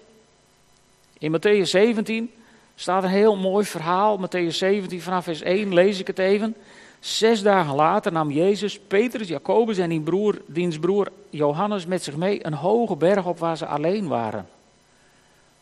In 1.17 1.37
Matthäus 1.37 1.69
17 1.69 2.31
staat 2.75 3.03
een 3.03 3.09
heel 3.09 3.35
mooi 3.35 3.65
verhaal. 3.65 4.19
Matthäus 4.19 4.55
17 4.55 5.01
vanaf 5.01 5.23
vers 5.23 5.41
1 5.41 5.73
lees 5.73 5.99
ik 5.99 6.07
het 6.07 6.19
even. 6.19 6.55
Zes 6.99 7.41
dagen 7.41 7.75
later 7.75 8.11
nam 8.11 8.31
Jezus 8.31 8.79
Petrus, 8.79 9.27
Jacobus 9.27 9.77
en 9.77 9.89
die 9.89 10.01
broer, 10.01 10.41
diens 10.45 10.79
broer 10.79 11.07
Johannes 11.29 11.85
met 11.85 12.03
zich 12.03 12.15
mee 12.15 12.45
een 12.45 12.53
hoge 12.53 12.95
berg 12.95 13.25
op 13.25 13.39
waar 13.39 13.57
ze 13.57 13.65
alleen 13.65 14.07
waren. 14.07 14.47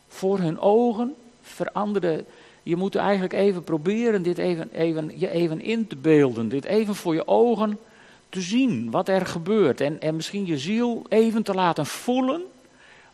Voor 0.08 0.38
hun 0.38 0.60
ogen 0.60 1.14
veranderde 1.42 2.24
je 2.68 2.76
moet 2.76 2.96
eigenlijk 2.96 3.32
even 3.32 3.64
proberen 3.64 4.22
dit 4.22 4.38
even, 4.38 4.70
even, 4.72 5.18
je 5.18 5.30
even 5.30 5.60
in 5.60 5.86
te 5.86 5.96
beelden. 5.96 6.48
Dit 6.48 6.64
even 6.64 6.94
voor 6.94 7.14
je 7.14 7.28
ogen 7.28 7.78
te 8.28 8.40
zien 8.40 8.90
wat 8.90 9.08
er 9.08 9.26
gebeurt. 9.26 9.80
En, 9.80 10.00
en 10.00 10.16
misschien 10.16 10.46
je 10.46 10.58
ziel 10.58 11.02
even 11.08 11.42
te 11.42 11.54
laten 11.54 11.86
voelen 11.86 12.42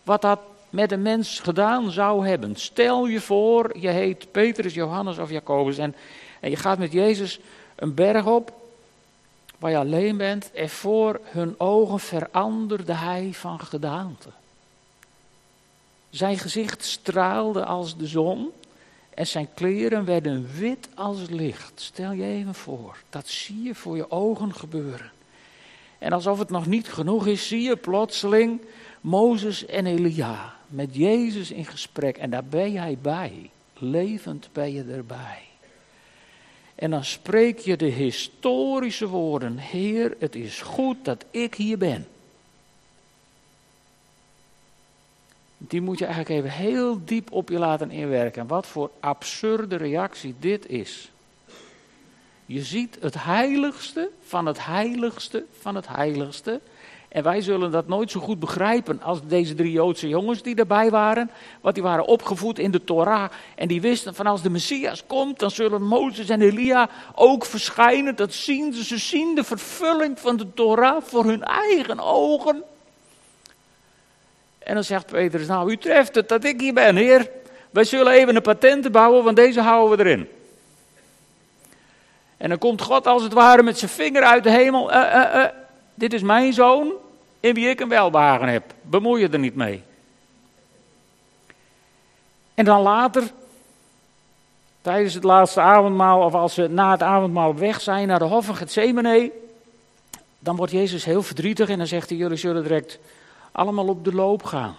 wat 0.03 0.23
dat 0.23 0.41
met 0.71 0.93
een 0.93 1.03
mens 1.03 1.41
gedaan 1.41 1.91
zou 1.91 2.27
hebben. 2.27 2.57
Stel 2.57 3.07
je 3.07 3.21
voor, 3.21 3.79
je 3.79 3.89
heet 3.89 4.33
Petrus, 4.33 4.75
Johannes 4.75 5.19
of 5.19 5.31
Jacobus 5.31 5.79
en, 5.79 5.95
en 6.41 6.51
je 6.51 6.57
gaat 6.57 6.79
met 6.79 6.93
Jezus 6.93 7.41
een 7.75 7.95
berg 7.95 8.27
op 8.27 8.53
waar 9.59 9.71
je 9.71 9.77
alleen 9.77 10.17
bent 10.17 10.53
en 10.53 10.69
voor 10.69 11.21
hun 11.25 11.55
ogen 11.61 12.01
veranderde 12.01 12.95
hij 12.95 13.31
van 13.33 13.61
gedaante. 13.61 14.29
Zijn 16.11 16.39
gezicht 16.39 16.85
straalde 16.85 17.65
als 17.65 17.97
de 17.97 18.07
zon 18.07 18.53
en 19.15 19.27
zijn 19.27 19.49
kleren 19.55 20.05
werden 20.05 20.49
wit 20.59 20.89
als 20.95 21.29
licht. 21.29 21.73
Stel 21.75 22.13
je 22.13 22.25
even 22.25 22.55
voor, 22.55 22.97
dat 23.11 23.29
zie 23.29 23.63
je 23.63 23.75
voor 23.75 23.97
je 23.97 24.11
ogen 24.11 24.55
gebeuren. 24.55 25.13
En 25.99 26.13
alsof 26.13 26.39
het 26.39 26.51
nog 26.51 26.67
niet 26.67 26.89
genoeg 26.89 27.27
is, 27.27 27.49
zie 27.49 27.63
je 27.63 27.77
plotseling 27.77 28.61
Mozes 29.01 29.67
en 29.67 29.87
Elia 29.87 30.57
met 30.69 30.97
Jezus 30.97 31.51
in 31.51 31.65
gesprek. 31.65 32.17
En 32.17 32.31
daar 32.31 32.45
ben 32.45 32.73
jij 32.73 32.99
bij. 33.03 33.51
Levend 33.79 34.49
ben 34.53 34.73
je 34.73 34.85
erbij. 34.85 35.43
En 36.75 36.91
dan 36.91 37.05
spreek 37.05 37.59
je 37.59 37.77
de 37.77 37.91
historische 37.91 39.09
woorden: 39.09 39.59
Heer, 39.59 40.17
het 40.19 40.35
is 40.35 40.61
goed 40.61 41.05
dat 41.05 41.25
ik 41.31 41.55
hier 41.55 41.79
ben. 41.79 42.07
Die 45.69 45.81
moet 45.81 45.99
je 45.99 46.05
eigenlijk 46.05 46.35
even 46.35 46.59
heel 46.59 47.01
diep 47.05 47.33
op 47.33 47.49
je 47.49 47.59
laten 47.59 47.91
inwerken. 47.91 48.47
Wat 48.47 48.67
voor 48.67 48.91
absurde 49.01 49.77
reactie 49.77 50.35
dit 50.39 50.69
is. 50.69 51.13
Je 52.47 52.63
ziet 52.63 52.97
het 53.01 53.25
heiligste 53.25 54.11
van 54.27 54.47
het 54.47 54.65
heiligste 54.67 55.45
van 55.61 55.75
het 55.75 55.89
heiligste. 55.89 56.61
En 57.09 57.23
wij 57.23 57.41
zullen 57.41 57.71
dat 57.71 57.89
nooit 57.89 58.11
zo 58.11 58.21
goed 58.21 58.39
begrijpen 58.39 59.03
als 59.03 59.19
deze 59.27 59.55
drie 59.55 59.73
Joodse 59.73 60.09
jongens 60.09 60.43
die 60.43 60.55
erbij 60.55 60.91
waren. 60.91 61.31
Want 61.61 61.75
die 61.75 61.85
waren 61.85 62.07
opgevoed 62.07 62.59
in 62.59 62.71
de 62.71 62.85
Torah. 62.85 63.31
En 63.55 63.69
die 63.69 63.81
wisten 63.81 64.15
van 64.15 64.27
als 64.27 64.43
de 64.43 64.51
Messias 64.51 65.07
komt, 65.07 65.39
dan 65.39 65.51
zullen 65.51 65.83
Mozes 65.83 66.29
en 66.29 66.41
Elia 66.41 66.89
ook 67.15 67.45
verschijnen. 67.45 68.17
Dat 68.17 68.33
zien 68.33 68.73
ze. 68.73 68.85
Ze 68.85 68.99
zien 68.99 69.35
de 69.35 69.45
vervulling 69.45 70.19
van 70.19 70.37
de 70.37 70.55
Torah 70.55 71.03
voor 71.03 71.25
hun 71.25 71.43
eigen 71.43 72.01
ogen. 72.01 72.63
En 74.65 74.75
dan 74.75 74.85
zegt 74.85 75.07
Petrus, 75.07 75.47
nou 75.47 75.71
u 75.71 75.77
treft 75.77 76.15
het 76.15 76.29
dat 76.29 76.45
ik 76.45 76.61
hier 76.61 76.75
ben, 76.75 76.97
heer. 76.97 77.31
Wij 77.71 77.85
zullen 77.85 78.13
even 78.13 78.37
een 78.37 78.43
patent 78.43 78.93
bouwen, 78.93 79.25
want 79.25 79.37
deze 79.37 79.61
houden 79.61 79.99
we 79.99 80.05
erin. 80.05 80.29
En 82.37 82.49
dan 82.49 82.59
komt 82.59 82.83
God 82.83 83.07
als 83.07 83.23
het 83.23 83.33
ware 83.33 83.63
met 83.63 83.79
zijn 83.79 83.91
vinger 83.91 84.23
uit 84.23 84.45
de 84.45 84.51
hemel. 84.51 84.91
Uh, 84.91 84.97
uh, 84.97 85.35
uh, 85.35 85.45
dit 85.95 86.13
is 86.13 86.23
mijn 86.23 86.53
zoon 86.53 86.93
in 87.41 87.55
wie 87.55 87.69
ik 87.69 87.81
een 87.81 87.89
welbehagen 87.89 88.49
heb. 88.49 88.65
Bemoei 88.83 89.21
je 89.21 89.29
er 89.29 89.39
niet 89.39 89.55
mee. 89.55 89.83
En 92.55 92.65
dan 92.65 92.81
later, 92.81 93.23
tijdens 94.83 95.15
het 95.15 95.25
laatste 95.25 95.61
avondmaal, 95.61 96.25
of 96.25 96.35
als 96.35 96.55
ze 96.55 96.69
na 96.69 96.91
het 96.91 97.03
avondmaal 97.03 97.55
weg 97.55 97.81
zijn 97.81 98.09
naar 98.09 98.19
de 98.19 98.25
hof 98.25 98.45
van 98.45 98.57
Gethsemane, 98.57 99.31
dan 100.39 100.57
wordt 100.57 100.73
Jezus 100.73 101.05
heel 101.05 101.23
verdrietig 101.23 101.69
en 101.69 101.79
dan 101.79 101.87
zegt 101.87 102.09
hij, 102.09 102.19
jullie 102.19 102.37
zullen 102.37 102.63
direct 102.63 102.99
allemaal 103.55 103.89
op 103.89 104.05
de 104.05 104.15
loop 104.15 104.43
gaan. 104.43 104.77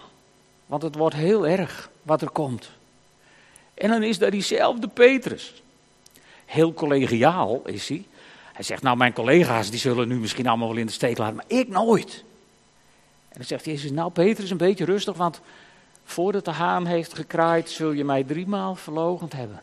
Want 0.66 0.82
het 0.82 0.94
wordt 0.94 1.14
heel 1.14 1.46
erg 1.46 1.90
wat 2.02 2.22
er 2.22 2.30
komt. 2.30 2.70
En 3.74 3.88
dan 3.88 4.02
is 4.02 4.18
daar 4.18 4.30
diezelfde 4.30 4.88
Petrus. 4.88 5.62
Heel 6.44 6.74
collegiaal 6.74 7.60
is 7.64 7.88
hij. 7.88 8.04
Hij 8.52 8.64
zegt, 8.64 8.82
nou 8.82 8.96
mijn 8.96 9.12
collega's 9.12 9.70
die 9.70 9.78
zullen 9.78 10.08
nu 10.08 10.18
misschien 10.18 10.46
allemaal 10.46 10.68
wel 10.68 10.76
in 10.76 10.86
de 10.86 10.92
steek 10.92 11.18
laten, 11.18 11.36
maar 11.36 11.44
ik 11.46 11.68
nooit. 11.68 12.24
En 13.28 13.36
dan 13.36 13.44
zegt 13.44 13.64
Jezus, 13.64 13.90
nou 13.90 14.10
Petrus 14.10 14.50
een 14.50 14.56
beetje 14.56 14.84
rustig, 14.84 15.16
want 15.16 15.40
voordat 16.04 16.44
de 16.44 16.50
haan 16.50 16.86
heeft 16.86 17.14
gekraaid 17.14 17.70
zul 17.70 17.92
je 17.92 18.04
mij 18.04 18.24
driemaal 18.24 18.74
verlogend 18.74 19.32
hebben. 19.32 19.62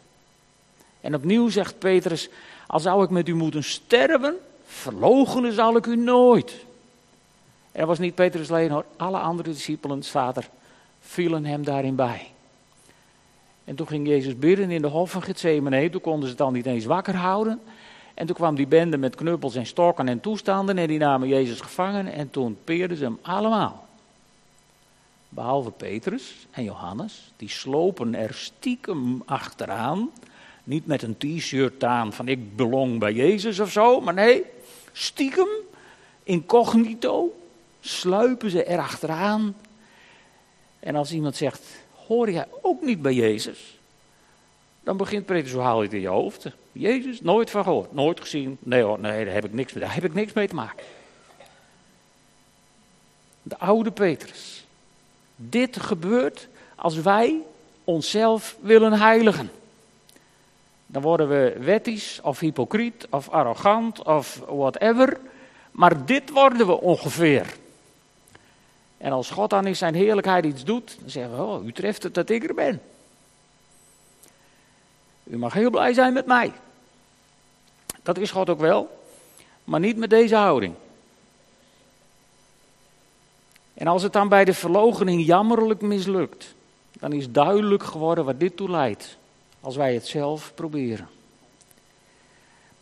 En 1.01 1.15
opnieuw 1.15 1.49
zegt 1.49 1.79
Petrus, 1.79 2.29
al 2.67 2.79
zou 2.79 3.03
ik 3.03 3.09
met 3.09 3.27
u 3.27 3.35
moeten 3.35 3.63
sterven, 3.63 4.35
verlogenen 4.65 5.53
zal 5.53 5.75
ik 5.75 5.85
u 5.85 5.95
nooit. 5.95 6.65
Dat 7.73 7.87
was 7.87 7.99
niet 7.99 8.15
Petrus 8.15 8.49
alleen 8.49 8.71
hoor. 8.71 8.85
Alle 8.97 9.17
andere 9.17 9.49
discipelen, 9.49 10.03
staat 10.03 10.37
er, 10.37 10.49
vielen 10.99 11.45
hem 11.45 11.63
daarin 11.63 11.95
bij. 11.95 12.27
En 13.63 13.75
toen 13.75 13.87
ging 13.87 14.07
Jezus 14.07 14.37
bidden 14.37 14.71
in 14.71 14.81
de 14.81 14.87
hof 14.87 15.11
van 15.11 15.21
Gethsemane. 15.21 15.89
Toen 15.89 16.01
konden 16.01 16.23
ze 16.23 16.29
het 16.29 16.37
dan 16.37 16.53
niet 16.53 16.65
eens 16.65 16.85
wakker 16.85 17.15
houden. 17.15 17.61
En 18.13 18.25
toen 18.25 18.35
kwam 18.35 18.55
die 18.55 18.67
bende 18.67 18.97
met 18.97 19.15
knuppels 19.15 19.55
en 19.55 19.65
stokken 19.65 20.07
en 20.07 20.19
toestanden. 20.19 20.77
En 20.77 20.87
die 20.87 20.99
namen 20.99 21.27
Jezus 21.27 21.61
gevangen. 21.61 22.07
En 22.07 22.29
toen 22.29 22.57
peerden 22.63 22.97
ze 22.97 23.03
hem 23.03 23.19
allemaal. 23.21 23.87
Behalve 25.29 25.71
Petrus 25.71 26.47
en 26.51 26.63
Johannes. 26.63 27.31
Die 27.37 27.49
slopen 27.49 28.15
er 28.15 28.33
stiekem 28.33 29.21
achteraan. 29.25 30.09
Niet 30.63 30.85
met 30.85 31.01
een 31.01 31.17
t-shirt 31.17 31.83
aan 31.83 32.13
van 32.13 32.27
ik 32.27 32.55
belong 32.55 32.99
bij 32.99 33.13
Jezus 33.13 33.59
of 33.59 33.71
zo. 33.71 34.01
Maar 34.01 34.13
nee, 34.13 34.43
stiekem, 34.91 35.47
incognito, 36.23 37.33
sluipen 37.83 38.49
ze 38.49 38.65
erachteraan. 38.65 39.55
En 40.79 40.95
als 40.95 41.11
iemand 41.11 41.35
zegt, 41.35 41.61
hoor 42.07 42.31
jij 42.31 42.45
ook 42.61 42.81
niet 42.81 43.01
bij 43.01 43.13
Jezus? 43.13 43.77
Dan 44.83 44.97
begint 44.97 45.25
Petrus, 45.25 45.51
hoe 45.51 45.61
haal 45.61 45.77
je 45.77 45.83
het 45.83 45.93
in 45.93 46.01
je 46.01 46.07
hoofd? 46.07 46.45
Jezus, 46.71 47.21
nooit 47.21 47.49
van 47.49 47.63
gehoord, 47.63 47.93
nooit 47.93 48.19
gezien. 48.19 48.57
Nee 48.59 48.81
hoor, 48.81 48.99
nee, 48.99 49.25
daar 49.25 49.33
heb 49.33 49.45
ik 49.45 49.53
niks, 49.53 49.73
daar 49.73 49.93
heb 49.93 50.03
ik 50.03 50.13
niks 50.13 50.33
mee 50.33 50.47
te 50.47 50.55
maken. 50.55 50.83
De 53.41 53.57
oude 53.57 53.91
Petrus. 53.91 54.65
Dit 55.35 55.79
gebeurt 55.79 56.47
als 56.75 56.95
wij 56.95 57.41
onszelf 57.83 58.57
willen 58.61 58.93
heiligen. 58.93 59.51
Dan 60.85 61.01
worden 61.01 61.29
we 61.29 61.55
wettisch 61.59 62.19
of 62.23 62.39
hypocriet 62.39 63.07
of 63.09 63.29
arrogant 63.29 64.03
of 64.03 64.41
whatever. 64.47 65.19
Maar 65.71 66.05
dit 66.05 66.29
worden 66.29 66.67
we 66.67 66.81
ongeveer. 66.81 67.61
En 69.03 69.11
als 69.11 69.29
God 69.29 69.49
dan 69.49 69.67
in 69.67 69.75
zijn 69.75 69.93
heerlijkheid 69.93 70.45
iets 70.45 70.63
doet, 70.63 70.97
dan 70.99 71.09
zeggen 71.09 71.35
we, 71.35 71.43
oh, 71.43 71.65
u 71.65 71.71
treft 71.71 72.03
het 72.03 72.13
dat 72.13 72.29
ik 72.29 72.43
er 72.43 72.53
ben. 72.53 72.81
U 75.23 75.37
mag 75.37 75.53
heel 75.53 75.69
blij 75.69 75.93
zijn 75.93 76.13
met 76.13 76.25
mij. 76.25 76.51
Dat 78.03 78.17
is 78.17 78.31
God 78.31 78.49
ook 78.49 78.59
wel, 78.59 78.99
maar 79.63 79.79
niet 79.79 79.97
met 79.97 80.09
deze 80.09 80.35
houding. 80.35 80.73
En 83.73 83.87
als 83.87 84.03
het 84.03 84.13
dan 84.13 84.29
bij 84.29 84.45
de 84.45 84.53
verlogening 84.53 85.25
jammerlijk 85.25 85.81
mislukt, 85.81 86.53
dan 86.91 87.13
is 87.13 87.31
duidelijk 87.31 87.83
geworden 87.83 88.25
wat 88.25 88.39
dit 88.39 88.57
toe 88.57 88.69
leidt. 88.69 89.17
Als 89.59 89.75
wij 89.75 89.93
het 89.93 90.07
zelf 90.07 90.51
proberen. 90.55 91.09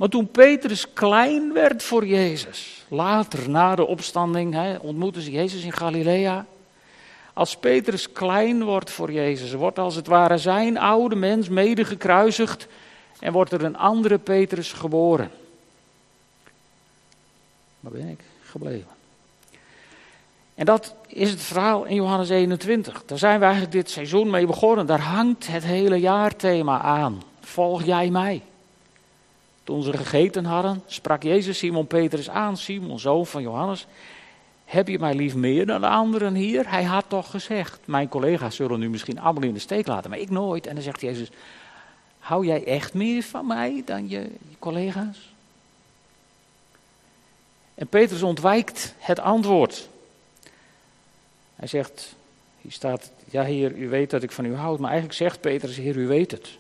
Maar 0.02 0.10
toen 0.10 0.28
Petrus 0.28 0.94
klein 0.94 1.54
werd 1.54 1.84
voor 1.84 2.06
Jezus, 2.06 2.86
later 2.88 3.50
na 3.50 3.76
de 3.76 3.86
opstanding, 3.86 4.54
hè, 4.54 4.76
ontmoeten 4.78 5.22
ze 5.22 5.32
Jezus 5.32 5.64
in 5.64 5.72
Galilea. 5.72 6.46
Als 7.34 7.56
Petrus 7.56 8.12
klein 8.12 8.64
wordt 8.64 8.90
voor 8.90 9.12
Jezus, 9.12 9.54
wordt 9.54 9.80
als 9.80 9.96
het 9.96 10.08
ware 10.08 10.38
zijn 10.38 10.78
oude 10.78 11.16
mens 11.16 11.50
mede 11.50 11.86
gekruisigd 11.86 12.68
en 13.20 13.32
wordt 13.34 13.52
er 13.52 13.64
een 13.64 13.78
andere 13.78 14.18
Petrus 14.18 14.74
geboren. 14.74 15.32
Waar 17.80 17.92
ben 17.92 18.08
ik 18.08 18.20
gebleven? 18.44 18.92
En 20.56 20.66
dat 20.66 20.96
is 21.08 21.30
het 21.30 21.42
verhaal 21.42 21.84
in 21.84 21.96
Johannes 21.96 22.30
21. 22.30 23.04
Daar 23.06 23.18
zijn 23.18 23.40
we 23.40 23.44
eigenlijk 23.44 23.74
dit 23.74 23.90
seizoen 23.90 24.30
mee 24.30 24.46
begonnen. 24.46 24.86
Daar 24.86 25.02
hangt 25.02 25.48
het 25.48 25.64
hele 25.64 26.00
jaarthema 26.00 26.82
aan. 26.82 27.22
Volg 27.42 27.84
jij 27.84 28.10
mij? 28.10 28.42
Toen 29.72 29.84
ze 29.84 29.98
gegeten 29.98 30.46
hadden, 30.46 30.84
sprak 30.86 31.24
Jezus 31.24 31.58
Simon 31.58 31.88
Petrus 31.88 32.30
aan, 32.30 32.58
Simon, 32.58 33.00
zoon 33.00 33.26
van 33.26 33.42
Johannes. 33.42 33.88
Heb 34.66 34.88
je 34.88 35.00
mij 35.00 35.14
lief 35.14 35.36
meer 35.36 35.66
dan 35.66 35.82
de 35.82 35.88
anderen 35.88 36.34
hier? 36.34 36.70
Hij 36.70 36.84
had 36.84 37.06
toch 37.08 37.30
gezegd, 37.30 37.80
mijn 37.86 38.10
collega's 38.10 38.56
zullen 38.56 38.80
nu 38.80 38.90
misschien 38.90 39.20
allemaal 39.20 39.44
in 39.44 39.54
de 39.54 39.60
steek 39.60 39.88
laten, 39.88 40.10
maar 40.10 40.20
ik 40.20 40.30
nooit. 40.30 40.68
En 40.68 40.74
dan 40.74 40.84
zegt 40.84 41.02
Jezus, 41.02 41.30
hou 42.20 42.46
jij 42.46 42.66
echt 42.66 42.94
meer 42.94 43.24
van 43.24 43.48
mij 43.48 43.82
dan 43.86 44.10
je, 44.10 44.20
je 44.20 44.56
collega's? 44.60 45.34
En 47.74 47.88
Petrus 47.88 48.24
ontwijkt 48.24 48.94
het 48.98 49.20
antwoord. 49.20 49.90
Hij 51.56 51.68
zegt, 51.68 52.16
hier 52.62 52.72
staat, 52.72 53.12
ja 53.30 53.44
heer, 53.44 53.76
u 53.76 53.90
weet 53.90 54.10
dat 54.10 54.24
ik 54.24 54.32
van 54.32 54.46
u 54.46 54.56
houd. 54.56 54.80
Maar 54.80 54.90
eigenlijk 54.90 55.20
zegt 55.20 55.42
Petrus, 55.42 55.78
heer, 55.78 55.98
u 55.98 56.08
weet 56.08 56.32
het. 56.32 56.60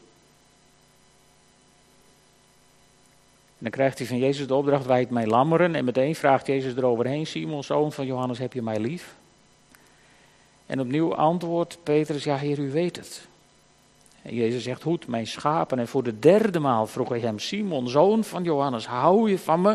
Dan 3.61 3.71
krijgt 3.71 3.97
hij 3.97 4.07
van 4.07 4.17
Jezus 4.17 4.47
de 4.47 4.55
opdracht, 4.55 4.85
wij 4.85 4.99
het 4.99 5.09
mij 5.09 5.27
lammeren. 5.27 5.75
En 5.75 5.85
meteen 5.85 6.15
vraagt 6.15 6.47
Jezus 6.47 6.75
eroverheen, 6.75 7.27
Simon, 7.27 7.63
zoon 7.63 7.91
van 7.91 8.05
Johannes, 8.05 8.37
heb 8.37 8.53
je 8.53 8.61
mij 8.61 8.79
lief? 8.79 9.15
En 10.65 10.79
opnieuw 10.79 11.15
antwoordt 11.15 11.77
Petrus, 11.83 12.23
ja 12.23 12.37
heer, 12.37 12.59
u 12.59 12.71
weet 12.71 12.95
het. 12.95 13.27
En 14.21 14.35
Jezus 14.35 14.63
zegt, 14.63 14.81
goed, 14.81 15.07
mijn 15.07 15.27
schapen. 15.27 15.79
En 15.79 15.87
voor 15.87 16.03
de 16.03 16.19
derde 16.19 16.59
maal 16.59 16.87
vroeg 16.87 17.09
hij 17.09 17.19
hem, 17.19 17.39
Simon, 17.39 17.89
zoon 17.89 18.23
van 18.23 18.43
Johannes, 18.43 18.87
hou 18.87 19.29
je 19.29 19.39
van 19.39 19.61
me? 19.61 19.69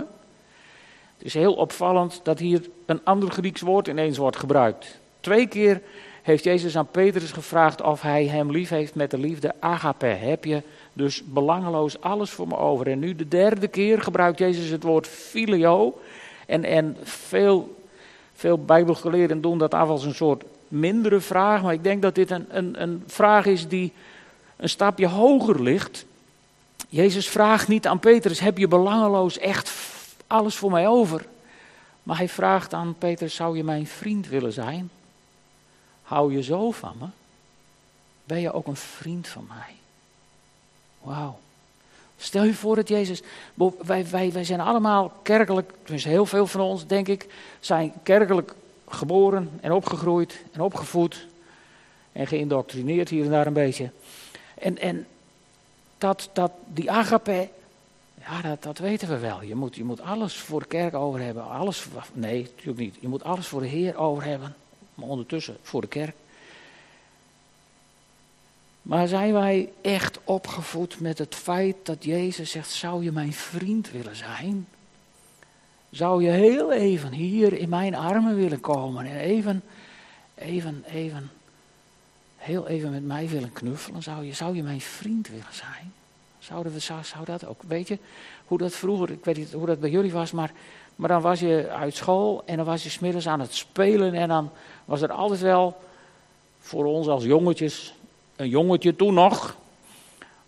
Het 1.17 1.27
is 1.27 1.35
heel 1.35 1.55
opvallend 1.55 2.21
dat 2.23 2.39
hier 2.39 2.69
een 2.87 3.01
ander 3.05 3.31
Grieks 3.31 3.61
woord 3.61 3.89
ineens 3.89 4.19
wordt 4.19 4.37
gebruikt. 4.37 4.99
Twee 5.21 5.47
keer 5.47 5.83
heeft 6.27 6.45
Jezus 6.45 6.77
aan 6.77 6.91
Petrus 6.91 7.33
gevraagd 7.33 7.83
of 7.83 8.01
hij 8.01 8.27
hem 8.27 8.51
lief 8.51 8.69
heeft 8.69 8.95
met 8.95 9.11
de 9.11 9.19
liefde 9.19 9.55
agape. 9.61 10.07
Heb 10.07 10.45
je 10.45 10.63
dus 10.93 11.23
belangeloos 11.25 12.01
alles 12.01 12.31
voor 12.31 12.49
me 12.49 12.57
over? 12.57 12.89
En 12.89 12.99
nu 12.99 13.17
de 13.17 13.29
derde 13.29 13.69
keer 13.69 14.03
gebruikt 14.03 14.39
Jezus 14.39 14.69
het 14.69 14.83
woord 14.83 15.07
filio. 15.07 16.01
En, 16.47 16.65
en 16.65 16.97
veel, 17.03 17.77
veel 18.35 18.65
bijbelgeleerden 18.65 19.41
doen 19.41 19.59
dat 19.59 19.75
af 19.75 19.89
als 19.89 20.05
een 20.05 20.15
soort 20.15 20.45
mindere 20.69 21.21
vraag. 21.21 21.63
Maar 21.63 21.73
ik 21.73 21.83
denk 21.83 22.03
dat 22.03 22.15
dit 22.15 22.31
een, 22.31 22.47
een, 22.49 22.83
een 22.83 23.03
vraag 23.07 23.47
is 23.47 23.69
die 23.69 23.93
een 24.57 24.69
stapje 24.69 25.07
hoger 25.07 25.63
ligt. 25.63 26.05
Jezus 26.89 27.29
vraagt 27.29 27.69
niet 27.69 27.87
aan 27.87 27.99
Petrus, 27.99 28.41
heb 28.41 28.59
je 28.59 28.69
belangeloos 28.69 29.39
echt 29.39 29.73
alles 30.27 30.57
voor 30.57 30.71
mij 30.71 30.89
over? 30.89 31.27
Maar 32.03 32.17
hij 32.17 32.29
vraagt 32.29 32.75
aan 32.75 32.95
Petrus, 32.99 33.35
zou 33.35 33.57
je 33.57 33.65
mijn 33.65 33.87
vriend 33.87 34.29
willen 34.29 34.53
zijn? 34.53 34.91
Hou 36.07 36.33
je 36.33 36.43
zo 36.43 36.71
van 36.71 36.97
me? 37.01 37.07
Ben 38.25 38.41
je 38.41 38.53
ook 38.53 38.67
een 38.67 38.77
vriend 38.77 39.29
van 39.29 39.47
mij? 39.49 39.75
Wauw. 41.01 41.39
Stel 42.17 42.45
je 42.45 42.55
voor 42.55 42.77
dat 42.77 42.89
Jezus. 42.89 43.23
Wij, 43.85 44.07
wij, 44.11 44.33
wij 44.33 44.45
zijn 44.45 44.61
allemaal 44.61 45.13
kerkelijk, 45.23 45.73
tenminste 45.83 46.09
heel 46.09 46.27
veel 46.27 46.47
van 46.47 46.61
ons, 46.61 46.87
denk 46.87 47.09
ik, 47.09 47.27
zijn 47.61 47.93
kerkelijk 48.03 48.55
geboren 48.89 49.51
en 49.61 49.73
opgegroeid 49.73 50.43
en 50.53 50.61
opgevoed. 50.61 51.27
En 52.13 52.27
geïndoctrineerd 52.27 53.09
hier 53.09 53.25
en 53.25 53.31
daar 53.31 53.47
een 53.47 53.53
beetje. 53.53 53.91
En, 54.55 54.79
en 54.79 55.07
dat, 55.99 56.31
dat, 56.33 56.53
die 56.67 56.91
agape, 56.91 57.49
ja, 58.21 58.41
dat, 58.41 58.63
dat 58.63 58.79
weten 58.79 59.09
we 59.09 59.19
wel. 59.19 59.43
Je 59.43 59.55
moet, 59.55 59.77
je 59.77 59.85
moet 59.85 60.01
alles 60.01 60.37
voor 60.37 60.61
de 60.61 60.67
kerk 60.67 60.95
over 60.95 61.21
hebben. 61.21 61.49
Alles, 61.49 61.87
nee, 62.13 62.43
natuurlijk 62.43 62.79
niet. 62.79 62.97
Je 63.01 63.09
moet 63.09 63.25
alles 63.25 63.47
voor 63.47 63.61
de 63.61 63.67
Heer 63.67 63.97
over 63.97 64.25
hebben 64.25 64.57
maar 64.97 65.09
ondertussen 65.09 65.57
voor 65.63 65.81
de 65.81 65.87
kerk. 65.87 66.15
Maar 68.83 69.09
zijn 69.09 69.33
wij 69.33 69.73
echt 69.81 70.19
opgevoed 70.25 71.01
met 71.01 71.19
het 71.19 71.35
feit 71.35 71.77
dat 71.83 72.05
Jezus 72.05 72.51
zegt: 72.51 72.71
Zou 72.71 73.05
je 73.05 73.13
mijn 73.13 73.33
vriend 73.33 73.91
willen 73.91 74.17
zijn? 74.17 74.67
Zou 75.91 76.23
je 76.23 76.31
heel 76.31 76.73
even 76.73 77.13
hier 77.13 77.53
in 77.53 77.69
mijn 77.69 77.95
armen 77.95 78.37
willen 78.37 78.61
komen 78.61 79.07
en 79.07 79.17
even, 79.17 79.63
even, 80.35 80.85
even, 80.87 81.31
heel 82.37 82.69
even 82.69 82.91
met 82.91 83.05
mij 83.05 83.29
willen 83.29 83.53
knuffelen? 83.53 84.03
Zou 84.03 84.25
je, 84.25 84.33
zou 84.33 84.57
je 84.57 84.63
mijn 84.63 84.81
vriend 84.81 85.29
willen 85.29 85.45
zijn? 85.51 85.93
Zouden 86.39 86.73
we, 86.73 86.79
zou, 86.79 87.05
zou 87.05 87.25
dat 87.25 87.47
ook, 87.47 87.63
weet 87.63 87.89
je, 87.89 87.99
hoe 88.47 88.59
dat 88.59 88.75
vroeger, 88.75 89.11
ik 89.11 89.25
weet 89.25 89.37
niet 89.37 89.53
hoe 89.53 89.67
dat 89.67 89.81
bij 89.81 89.91
jullie 89.91 90.13
was, 90.13 90.33
maar, 90.33 90.53
maar 90.97 91.09
dan 91.09 91.21
was 91.21 91.41
je 91.41 91.69
uit 91.71 91.95
school 91.95 92.43
en 92.47 92.57
dan 92.57 92.67
was 92.67 92.83
je 92.83 92.91
smiddags 92.91 93.29
aan 93.29 93.41
het 93.41 93.55
spelen 93.55 94.15
en 94.15 94.29
dan 94.29 94.51
was 94.85 95.03
er 95.03 95.13
altijd 95.13 95.41
wel 95.41 95.81
voor 96.61 96.85
ons 96.85 97.07
als 97.07 97.25
jongetjes, 97.25 97.95
een 98.37 98.49
jongetje 98.49 98.97
toen 98.97 99.15
nog, 99.15 99.57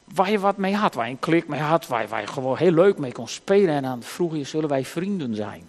waar 0.05 0.31
je 0.31 0.39
wat 0.39 0.57
mee 0.57 0.75
had, 0.75 0.95
waar 0.95 1.05
je 1.05 1.11
een 1.11 1.19
klik 1.19 1.49
mee 1.49 1.61
had, 1.61 1.87
waar 1.87 2.03
je, 2.03 2.09
waar 2.09 2.21
je 2.21 2.27
gewoon 2.27 2.57
heel 2.57 2.73
leuk 2.73 2.99
mee 2.99 3.13
kon 3.13 3.29
spelen. 3.29 3.75
En 3.75 3.83
dan 3.83 4.03
vroeg 4.03 4.37
je, 4.37 4.45
zullen 4.45 4.69
wij 4.69 4.85
vrienden 4.85 5.35
zijn? 5.35 5.69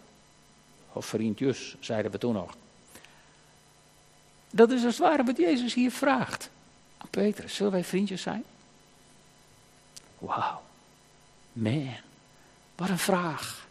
Of 0.93 1.05
vriendjes, 1.05 1.75
zeiden 1.79 2.11
we 2.11 2.17
toen 2.17 2.33
nog. 2.33 2.55
Dat 4.49 4.71
is 4.71 4.85
als 4.85 4.97
het 4.97 5.07
ware 5.07 5.23
wat 5.23 5.37
Jezus 5.37 5.73
hier 5.73 5.91
vraagt. 5.91 6.49
Aan 6.97 7.09
Petrus, 7.09 7.55
zullen 7.55 7.71
wij 7.71 7.83
vriendjes 7.83 8.21
zijn? 8.21 8.43
Wauw. 10.17 10.61
Man, 11.53 11.89
wat 12.75 12.89
een 12.89 12.97
vraag. 12.97 13.67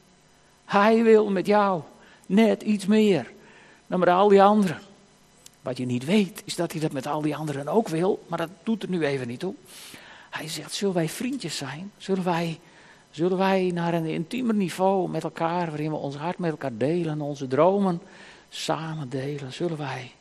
Hij 0.68 1.02
wil 1.02 1.31
met 1.31 1.46
jou 1.46 1.83
net 2.26 2.62
iets 2.62 2.87
meer 2.87 3.31
dan 3.87 3.98
met 3.98 4.09
al 4.09 4.28
die 4.28 4.42
anderen. 4.42 4.78
Wat 5.62 5.76
je 5.76 5.87
niet 5.87 6.04
weet, 6.04 6.42
is 6.44 6.57
dat 6.57 6.72
hij 6.72 6.81
dat 6.81 6.92
met 6.92 7.07
al 7.07 7.22
die 7.22 7.37
anderen 7.37 7.68
ook 7.68 7.88
wil, 7.88 8.24
maar 8.26 8.38
dat 8.38 8.50
doet 8.62 8.83
er 8.83 8.88
nu 8.88 9.04
even 9.04 9.28
niet 9.28 9.40
toe. 9.40 9.54
Hij 10.31 10.48
zegt, 10.48 10.72
zullen 10.72 10.94
wij 10.94 11.09
vriendjes 11.09 11.57
zijn? 11.57 11.92
Zullen 11.96 12.24
wij, 12.24 12.59
zullen 13.11 13.38
wij 13.38 13.70
naar 13.74 13.94
een 13.94 14.07
intiemer 14.07 14.54
niveau 14.54 15.09
met 15.09 15.24
elkaar, 15.24 15.66
waarin 15.66 15.90
we 15.90 15.96
ons 15.96 16.16
hart 16.16 16.38
met 16.38 16.50
elkaar 16.50 16.76
delen, 16.76 17.20
onze 17.20 17.46
dromen 17.46 18.00
samen 18.48 19.09
delen, 19.09 19.52
zullen 19.52 19.78
wij 19.78 20.12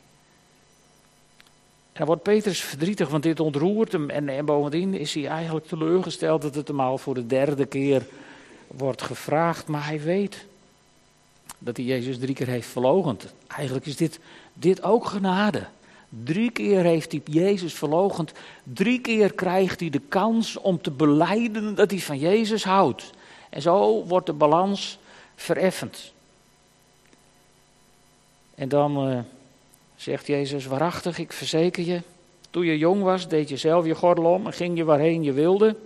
dan 1.98 2.06
wordt 2.06 2.22
Petrus 2.22 2.60
verdrietig, 2.60 3.08
want 3.08 3.22
dit 3.22 3.40
ontroert 3.40 3.92
hem. 3.92 4.10
En, 4.10 4.28
en 4.28 4.44
bovendien 4.44 4.94
is 4.94 5.14
hij 5.14 5.26
eigenlijk 5.26 5.66
teleurgesteld 5.66 6.42
dat 6.42 6.54
het 6.54 6.68
hem 6.68 6.80
al 6.80 6.98
voor 6.98 7.14
de 7.14 7.26
derde 7.26 7.66
keer 7.66 8.06
wordt 8.68 9.02
gevraagd. 9.02 9.66
Maar 9.66 9.86
hij 9.86 10.00
weet 10.00 10.46
dat 11.58 11.76
hij 11.76 11.86
Jezus 11.86 12.18
drie 12.18 12.34
keer 12.34 12.48
heeft 12.48 12.68
verlogend. 12.68 13.34
Eigenlijk 13.46 13.86
is 13.86 13.96
dit, 13.96 14.20
dit 14.52 14.82
ook 14.82 15.06
genade. 15.06 15.66
Drie 16.08 16.50
keer 16.50 16.82
heeft 16.82 17.12
hij 17.12 17.20
Jezus 17.24 17.74
verlogend. 17.74 18.32
Drie 18.62 19.00
keer 19.00 19.32
krijgt 19.32 19.80
hij 19.80 19.90
de 19.90 20.00
kans 20.08 20.56
om 20.56 20.80
te 20.80 20.90
beleiden 20.90 21.74
dat 21.74 21.90
hij 21.90 22.00
van 22.00 22.18
Jezus 22.18 22.64
houdt. 22.64 23.10
En 23.50 23.62
zo 23.62 24.04
wordt 24.04 24.26
de 24.26 24.32
balans 24.32 24.98
vereffend. 25.34 26.12
En 28.54 28.68
dan 28.68 29.10
uh, 29.10 29.18
zegt 29.96 30.26
Jezus 30.26 30.66
waarachtig, 30.66 31.18
ik 31.18 31.32
verzeker 31.32 31.84
je. 31.84 32.02
Toen 32.50 32.64
je 32.64 32.78
jong 32.78 33.02
was, 33.02 33.28
deed 33.28 33.48
je 33.48 33.56
zelf 33.56 33.86
je 33.86 33.94
gordel 33.94 34.24
om 34.24 34.46
en 34.46 34.52
ging 34.52 34.76
je 34.76 34.84
waarheen 34.84 35.22
je 35.22 35.32
wilde. 35.32 35.76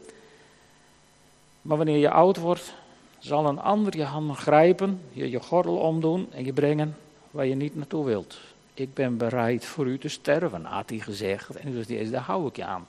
Maar 1.62 1.76
wanneer 1.76 1.98
je 1.98 2.10
oud 2.10 2.36
wordt, 2.36 2.74
zal 3.18 3.46
een 3.46 3.60
ander 3.60 3.96
je 3.96 4.04
handen 4.04 4.36
grijpen, 4.36 5.00
je 5.12 5.30
je 5.30 5.40
gordel 5.40 5.76
omdoen 5.76 6.28
en 6.32 6.44
je 6.44 6.52
brengen 6.52 6.96
waar 7.30 7.46
je 7.46 7.54
niet 7.54 7.76
naartoe 7.76 8.04
wilt. 8.04 8.38
Ik 8.74 8.94
ben 8.94 9.16
bereid 9.16 9.64
voor 9.64 9.86
u 9.86 9.98
te 9.98 10.08
sterven, 10.08 10.64
had 10.64 10.90
hij 10.90 10.98
gezegd. 10.98 11.56
En 11.56 11.72
dus 11.72 11.86
deze, 11.86 12.10
daar 12.10 12.20
hou 12.20 12.46
ik 12.46 12.56
je 12.56 12.64
aan. 12.64 12.86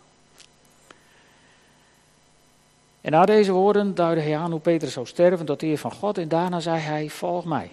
En 3.01 3.11
na 3.11 3.25
deze 3.25 3.51
woorden 3.51 3.95
duidde 3.95 4.21
hij 4.21 4.37
aan 4.37 4.51
hoe 4.51 4.59
Petrus 4.59 4.93
zou 4.93 5.05
sterven 5.05 5.45
tot 5.45 5.61
eer 5.61 5.77
van 5.77 5.91
God. 5.91 6.17
En 6.17 6.27
daarna 6.27 6.59
zei 6.59 6.79
hij, 6.79 7.09
volg 7.09 7.45
mij. 7.45 7.71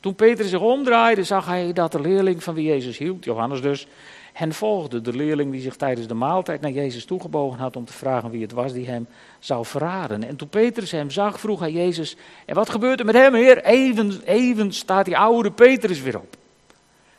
Toen 0.00 0.14
Petrus 0.14 0.50
zich 0.50 0.60
omdraaide, 0.60 1.24
zag 1.24 1.46
hij 1.46 1.72
dat 1.72 1.92
de 1.92 2.00
leerling 2.00 2.42
van 2.42 2.54
wie 2.54 2.66
Jezus 2.66 2.98
hield, 2.98 3.24
Johannes 3.24 3.62
dus, 3.62 3.86
hen 4.32 4.52
volgde. 4.52 5.00
De 5.00 5.16
leerling 5.16 5.52
die 5.52 5.60
zich 5.60 5.76
tijdens 5.76 6.06
de 6.06 6.14
maaltijd 6.14 6.60
naar 6.60 6.70
Jezus 6.70 7.04
toegebogen 7.04 7.58
had 7.58 7.76
om 7.76 7.84
te 7.84 7.92
vragen 7.92 8.30
wie 8.30 8.42
het 8.42 8.52
was 8.52 8.72
die 8.72 8.86
hem 8.86 9.06
zou 9.38 9.64
verraden. 9.64 10.22
En 10.22 10.36
toen 10.36 10.48
Petrus 10.48 10.90
hem 10.90 11.10
zag, 11.10 11.40
vroeg 11.40 11.60
hij 11.60 11.72
Jezus, 11.72 12.16
en 12.46 12.54
wat 12.54 12.70
gebeurt 12.70 13.00
er 13.00 13.06
met 13.06 13.14
hem, 13.14 13.34
heer? 13.34 13.64
Even, 13.64 14.20
even 14.24 14.72
staat 14.72 15.04
die 15.04 15.18
oude 15.18 15.50
Petrus 15.50 16.00
weer 16.00 16.18
op. 16.18 16.36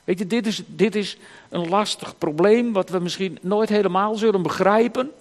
Weet 0.03 0.19
je, 0.19 0.27
dit 0.27 0.47
is, 0.47 0.61
dit 0.65 0.95
is 0.95 1.17
een 1.49 1.69
lastig 1.69 2.17
probleem 2.17 2.73
wat 2.73 2.89
we 2.89 2.99
misschien 2.99 3.37
nooit 3.41 3.69
helemaal 3.69 4.15
zullen 4.15 4.41
begrijpen. 4.41 5.11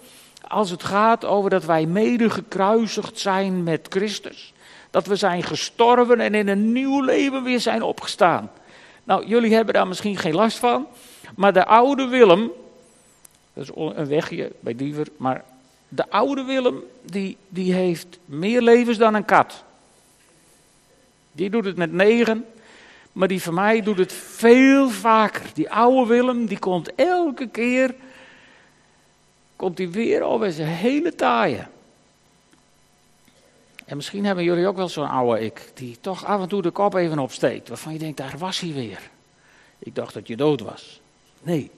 Als 0.47 0.69
het 0.69 0.83
gaat 0.83 1.25
over 1.25 1.49
dat 1.49 1.65
wij 1.65 1.85
mede 1.85 2.29
gekruisigd 2.29 3.19
zijn 3.19 3.63
met 3.63 3.87
Christus. 3.89 4.53
Dat 4.89 5.07
we 5.07 5.15
zijn 5.15 5.43
gestorven 5.43 6.19
en 6.19 6.35
in 6.35 6.47
een 6.47 6.71
nieuw 6.71 7.01
leven 7.01 7.43
weer 7.43 7.59
zijn 7.59 7.81
opgestaan. 7.81 8.51
Nou, 9.03 9.25
jullie 9.25 9.53
hebben 9.53 9.73
daar 9.73 9.87
misschien 9.87 10.17
geen 10.17 10.35
last 10.35 10.57
van. 10.57 10.87
Maar 11.35 11.53
de 11.53 11.65
oude 11.65 12.07
Willem, 12.07 12.51
dat 13.53 13.63
is 13.63 13.71
een 13.75 14.07
wegje 14.07 14.51
bij 14.59 14.75
Diever, 14.75 15.07
maar 15.17 15.43
de 15.87 16.09
oude 16.09 16.43
Willem, 16.43 16.83
die, 17.01 17.37
die 17.49 17.73
heeft 17.73 18.19
meer 18.25 18.61
levens 18.61 18.97
dan 18.97 19.13
een 19.13 19.25
kat. 19.25 19.63
Die 21.31 21.49
doet 21.49 21.65
het 21.65 21.75
met 21.75 21.91
negen, 21.91 22.45
maar 23.11 23.27
die 23.27 23.41
van 23.41 23.53
mij 23.53 23.81
doet 23.81 23.97
het 23.97 24.13
veel 24.13 24.89
vaker. 24.89 25.45
Die 25.53 25.71
oude 25.71 26.13
Willem, 26.13 26.45
die 26.45 26.59
komt 26.59 26.95
elke 26.95 27.47
keer, 27.47 27.95
komt 29.55 29.77
hij 29.77 29.89
weer 29.89 30.21
over 30.21 30.51
zijn 30.51 30.67
hele 30.67 31.15
taaien. 31.15 31.69
En 33.85 33.95
misschien 33.95 34.25
hebben 34.25 34.43
jullie 34.43 34.67
ook 34.67 34.75
wel 34.75 34.89
zo'n 34.89 35.09
oude 35.09 35.41
ik, 35.41 35.71
die 35.73 35.97
toch 36.01 36.25
af 36.25 36.41
en 36.41 36.47
toe 36.47 36.61
de 36.61 36.71
kop 36.71 36.93
even 36.93 37.19
opsteekt. 37.19 37.67
Waarvan 37.67 37.93
je 37.93 37.99
denkt, 37.99 38.17
daar 38.17 38.37
was 38.37 38.59
hij 38.59 38.73
weer. 38.73 38.99
Ik 39.79 39.95
dacht 39.95 40.13
dat 40.13 40.27
je 40.27 40.35
dood 40.35 40.61
was. 40.61 41.01
Nee. 41.43 41.71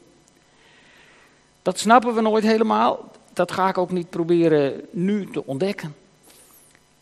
Dat 1.61 1.79
snappen 1.79 2.15
we 2.15 2.21
nooit 2.21 2.43
helemaal. 2.43 3.11
Dat 3.33 3.51
ga 3.51 3.69
ik 3.69 3.77
ook 3.77 3.91
niet 3.91 4.09
proberen 4.09 4.81
nu 4.91 5.31
te 5.31 5.45
ontdekken. 5.45 5.95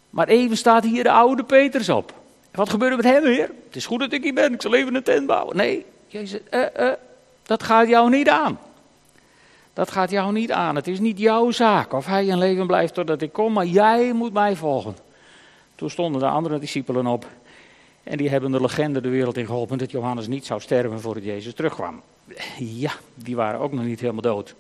Maar 0.10 0.28
even 0.28 0.58
staat 0.58 0.84
hier 0.84 1.04
de 1.04 1.12
oude 1.12 1.44
Peters 1.44 1.90
op. 1.90 2.14
Wat 2.52 2.70
gebeurt 2.70 2.92
er 2.92 2.98
met 2.98 3.06
hem 3.06 3.24
weer? 3.24 3.52
Het 3.66 3.76
is 3.76 3.86
goed 3.86 4.00
dat 4.00 4.12
ik 4.12 4.24
hier 4.24 4.34
ben, 4.34 4.54
ik 4.54 4.62
zal 4.62 4.74
even 4.74 4.96
een 4.96 5.04
tent 5.04 5.28
bouwen. 5.28 5.56
Nee, 5.56 5.86
Jezus, 6.08 6.40
uh, 6.52 6.66
uh, 6.80 6.92
dat 7.44 7.64
gaat 7.64 7.88
jou 7.88 8.10
niet 8.10 8.30
aan. 8.30 8.60
Dat 9.74 9.92
gaat 9.92 10.10
jou 10.12 10.32
niet 10.32 10.52
aan. 10.52 10.76
Het 10.76 10.88
is 10.88 11.00
niet 11.00 11.20
jouw 11.20 11.52
zaak 11.52 11.94
of 11.94 12.06
hij 12.06 12.26
in 12.26 12.38
leven 12.38 12.68
blijft 12.68 12.94
totdat 12.94 13.22
ik 13.22 13.34
kom, 13.34 13.54
maar 13.54 13.66
jij 13.66 14.14
moet 14.14 14.34
mij 14.34 14.56
volgen. 14.56 14.96
Toen 15.76 15.90
stonden 15.90 16.22
de 16.22 16.28
andere 16.28 16.60
discipelen 16.60 17.08
op 17.08 17.26
en 18.04 18.18
die 18.18 18.30
hebben 18.30 18.52
de 18.52 18.62
legende 18.62 19.02
de 19.02 19.10
wereld 19.10 19.38
in 19.38 19.46
geholpen 19.46 19.78
dat 19.78 19.92
Johannes 19.92 20.28
niet 20.28 20.46
zou 20.46 20.62
sterven 20.62 21.02
voordat 21.02 21.24
Jezus 21.24 21.54
terugkwam. 21.54 22.02
Ja, 22.58 22.94
die 23.16 23.36
waren 23.36 23.60
ook 23.60 23.72
nog 23.72 23.84
niet 23.84 24.00
helemaal 24.00 24.22
dood. 24.22 24.56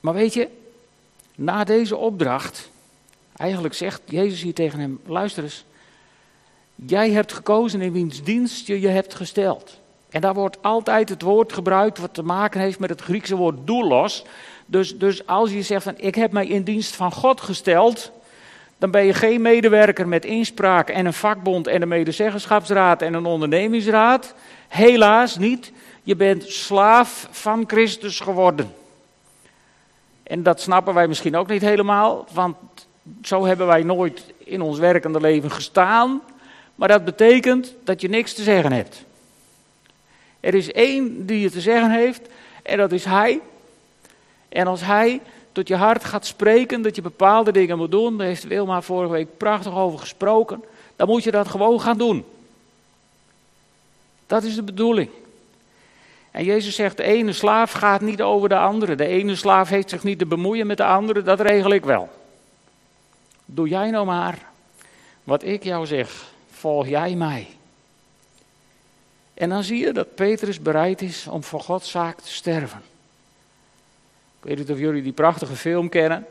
Maar 0.00 0.14
weet 0.14 0.34
je, 0.34 0.48
na 1.34 1.64
deze 1.64 1.96
opdracht, 1.96 2.70
eigenlijk 3.36 3.74
zegt 3.74 4.02
Jezus 4.04 4.42
hier 4.42 4.54
tegen 4.54 4.78
hem: 4.78 5.00
luister 5.06 5.42
eens, 5.42 5.64
jij 6.74 7.10
hebt 7.10 7.32
gekozen 7.32 7.80
in 7.80 7.92
wiens 7.92 8.22
dienst 8.22 8.66
je 8.66 8.80
je 8.80 8.88
hebt 8.88 9.14
gesteld. 9.14 9.78
En 10.10 10.20
daar 10.20 10.34
wordt 10.34 10.62
altijd 10.62 11.08
het 11.08 11.22
woord 11.22 11.52
gebruikt 11.52 11.98
wat 11.98 12.14
te 12.14 12.22
maken 12.22 12.60
heeft 12.60 12.78
met 12.78 12.90
het 12.90 13.00
Griekse 13.00 13.36
woord 13.36 13.66
doulos. 13.66 14.24
Dus, 14.66 14.98
dus 14.98 15.26
als 15.26 15.52
je 15.52 15.62
zegt 15.62 15.82
van 15.82 15.94
ik 15.96 16.14
heb 16.14 16.32
mij 16.32 16.46
in 16.46 16.62
dienst 16.62 16.96
van 16.96 17.12
God 17.12 17.40
gesteld, 17.40 18.10
dan 18.78 18.90
ben 18.90 19.04
je 19.04 19.14
geen 19.14 19.42
medewerker 19.42 20.08
met 20.08 20.24
inspraak 20.24 20.88
en 20.88 21.06
een 21.06 21.12
vakbond 21.12 21.66
en 21.66 21.82
een 21.82 21.88
medezeggenschapsraad 21.88 23.02
en 23.02 23.14
een 23.14 23.26
ondernemingsraad. 23.26 24.34
Helaas 24.68 25.36
niet. 25.36 25.72
Je 26.02 26.16
bent 26.16 26.44
slaaf 26.44 27.28
van 27.30 27.64
Christus 27.66 28.20
geworden. 28.20 28.74
En 30.22 30.42
dat 30.42 30.60
snappen 30.60 30.94
wij 30.94 31.08
misschien 31.08 31.36
ook 31.36 31.48
niet 31.48 31.62
helemaal, 31.62 32.26
want 32.32 32.56
zo 33.22 33.44
hebben 33.44 33.66
wij 33.66 33.82
nooit 33.82 34.24
in 34.38 34.62
ons 34.62 34.78
werkende 34.78 35.20
leven 35.20 35.50
gestaan. 35.50 36.20
Maar 36.74 36.88
dat 36.88 37.04
betekent 37.04 37.74
dat 37.84 38.00
je 38.00 38.08
niks 38.08 38.34
te 38.34 38.42
zeggen 38.42 38.72
hebt. 38.72 39.04
Er 40.40 40.54
is 40.54 40.72
één 40.72 41.26
die 41.26 41.40
je 41.40 41.50
te 41.50 41.60
zeggen 41.60 41.90
heeft 41.90 42.28
en 42.62 42.78
dat 42.78 42.92
is 42.92 43.04
Hij. 43.04 43.40
En 44.48 44.66
als 44.66 44.80
Hij 44.80 45.20
tot 45.52 45.68
je 45.68 45.76
hart 45.76 46.04
gaat 46.04 46.26
spreken 46.26 46.82
dat 46.82 46.96
je 46.96 47.02
bepaalde 47.02 47.52
dingen 47.52 47.78
moet 47.78 47.90
doen, 47.90 48.18
daar 48.18 48.26
heeft 48.26 48.46
Wilma 48.46 48.82
vorige 48.82 49.12
week 49.12 49.36
prachtig 49.36 49.74
over 49.74 49.98
gesproken, 49.98 50.64
dan 50.96 51.08
moet 51.08 51.24
je 51.24 51.30
dat 51.30 51.48
gewoon 51.48 51.80
gaan 51.80 51.98
doen. 51.98 52.24
Dat 54.28 54.42
is 54.42 54.54
de 54.54 54.62
bedoeling. 54.62 55.10
En 56.30 56.44
Jezus 56.44 56.74
zegt, 56.74 56.96
de 56.96 57.02
ene 57.02 57.32
slaaf 57.32 57.72
gaat 57.72 58.00
niet 58.00 58.22
over 58.22 58.48
de 58.48 58.58
andere. 58.58 58.94
De 58.94 59.06
ene 59.06 59.36
slaaf 59.36 59.68
heeft 59.68 59.90
zich 59.90 60.02
niet 60.02 60.18
te 60.18 60.26
bemoeien 60.26 60.66
met 60.66 60.76
de 60.76 60.84
andere, 60.84 61.22
dat 61.22 61.40
regel 61.40 61.70
ik 61.72 61.84
wel. 61.84 62.08
Doe 63.44 63.68
jij 63.68 63.90
nou 63.90 64.06
maar 64.06 64.38
wat 65.24 65.42
ik 65.42 65.64
jou 65.64 65.86
zeg. 65.86 66.32
Volg 66.50 66.86
jij 66.86 67.14
mij. 67.14 67.46
En 69.34 69.48
dan 69.48 69.62
zie 69.62 69.78
je 69.78 69.92
dat 69.92 70.14
Petrus 70.14 70.60
bereid 70.60 71.02
is 71.02 71.26
om 71.26 71.44
voor 71.44 71.60
Gods 71.60 71.90
zaak 71.90 72.20
te 72.20 72.32
sterven. 72.32 72.82
Ik 74.40 74.48
weet 74.48 74.58
niet 74.58 74.70
of 74.70 74.78
jullie 74.78 75.02
die 75.02 75.12
prachtige 75.12 75.56
film 75.56 75.88
kennen. 75.88 76.26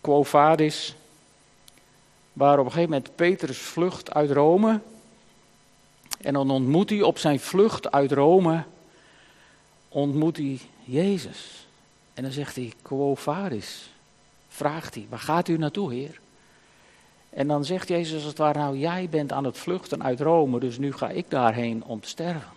Quo 0.00 0.22
Vadis. 0.22 0.94
Waar 2.32 2.58
op 2.58 2.64
een 2.64 2.72
gegeven 2.72 2.90
moment 2.90 3.16
Petrus 3.16 3.58
vlucht 3.58 4.14
uit 4.14 4.30
Rome. 4.30 4.80
En 6.20 6.32
dan 6.32 6.50
ontmoet 6.50 6.90
hij 6.90 7.02
op 7.02 7.18
zijn 7.18 7.40
vlucht 7.40 7.90
uit 7.90 8.12
Rome, 8.12 8.64
ontmoet 9.88 10.36
hij 10.36 10.60
Jezus. 10.84 11.66
En 12.14 12.22
dan 12.22 12.32
zegt 12.32 12.56
hij, 12.56 12.72
quo 12.82 13.14
vadis? 13.14 13.90
Vraagt 14.48 14.94
hij, 14.94 15.06
waar 15.08 15.18
gaat 15.18 15.48
u 15.48 15.56
naartoe, 15.56 15.92
Heer? 15.92 16.20
En 17.30 17.48
dan 17.48 17.64
zegt 17.64 17.88
Jezus 17.88 18.14
als 18.14 18.24
het 18.24 18.38
ware, 18.38 18.58
nou 18.58 18.78
jij 18.78 19.08
bent 19.10 19.32
aan 19.32 19.44
het 19.44 19.58
vluchten 19.58 20.02
uit 20.02 20.20
Rome, 20.20 20.60
dus 20.60 20.78
nu 20.78 20.92
ga 20.92 21.08
ik 21.08 21.30
daarheen 21.30 21.84
om 21.84 22.00
te 22.00 22.08
sterven. 22.08 22.50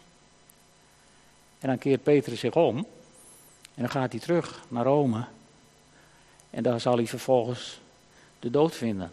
En 1.59 1.67
dan 1.67 1.77
keert 1.77 2.03
Petrus 2.03 2.39
zich 2.39 2.55
om 2.55 2.77
en 3.73 3.81
dan 3.81 3.89
gaat 3.89 4.11
hij 4.11 4.21
terug 4.21 4.63
naar 4.67 4.85
Rome. 4.85 5.25
En 6.49 6.63
daar 6.63 6.79
zal 6.79 6.95
hij 6.95 7.07
vervolgens 7.07 7.79
de 8.39 8.49
dood 8.49 8.75
vinden. 8.75 9.11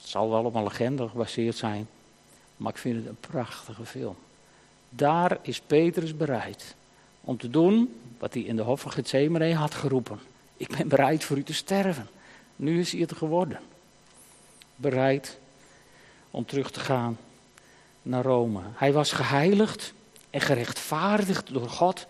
Het 0.00 0.10
zal 0.10 0.30
wel 0.30 0.44
op 0.44 0.54
een 0.54 0.62
legende 0.62 1.08
gebaseerd 1.08 1.56
zijn, 1.56 1.88
maar 2.62 2.72
ik 2.72 2.78
vind 2.78 2.96
het 2.96 3.06
een 3.06 3.16
prachtige 3.20 3.84
film. 3.84 4.16
Daar 4.88 5.38
is 5.42 5.60
Petrus 5.60 6.16
bereid 6.16 6.74
om 7.20 7.36
te 7.36 7.50
doen 7.50 8.00
wat 8.18 8.34
hij 8.34 8.42
in 8.42 8.56
de 8.56 8.62
hof 8.62 8.80
van 8.80 8.92
Gethsemane 8.92 9.54
had 9.54 9.74
geroepen. 9.74 10.18
Ik 10.56 10.76
ben 10.76 10.88
bereid 10.88 11.24
voor 11.24 11.36
u 11.36 11.42
te 11.42 11.54
sterven. 11.54 12.08
Nu 12.56 12.80
is 12.80 12.92
hij 12.92 13.00
het 13.00 13.12
geworden. 13.12 13.60
Bereid 14.76 15.38
om 16.30 16.44
terug 16.44 16.70
te 16.70 16.80
gaan 16.80 17.18
naar 18.02 18.24
Rome. 18.24 18.60
Hij 18.74 18.92
was 18.92 19.12
geheiligd 19.12 19.92
en 20.30 20.40
gerechtvaardigd 20.40 21.52
door 21.52 21.68
God 21.68 22.06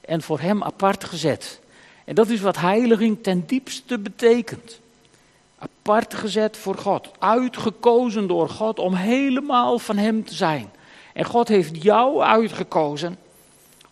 en 0.00 0.22
voor 0.22 0.40
hem 0.40 0.62
apart 0.62 1.04
gezet. 1.04 1.60
En 2.04 2.14
dat 2.14 2.28
is 2.28 2.40
wat 2.40 2.56
heiliging 2.56 3.22
ten 3.22 3.46
diepste 3.46 3.98
betekent. 3.98 4.80
Apart 5.58 6.14
gezet 6.14 6.56
voor 6.56 6.74
God, 6.74 7.10
uitgekozen 7.18 8.26
door 8.26 8.48
God 8.48 8.78
om 8.78 8.94
helemaal 8.94 9.78
van 9.78 9.96
hem 9.96 10.24
te 10.24 10.34
zijn. 10.34 10.70
En 11.18 11.24
God 11.24 11.48
heeft 11.48 11.82
jou 11.82 12.22
uitgekozen 12.22 13.18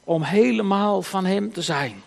om 0.04 0.22
helemaal 0.22 1.02
van 1.02 1.24
Hem 1.24 1.52
te 1.52 1.62
zijn. 1.62 2.02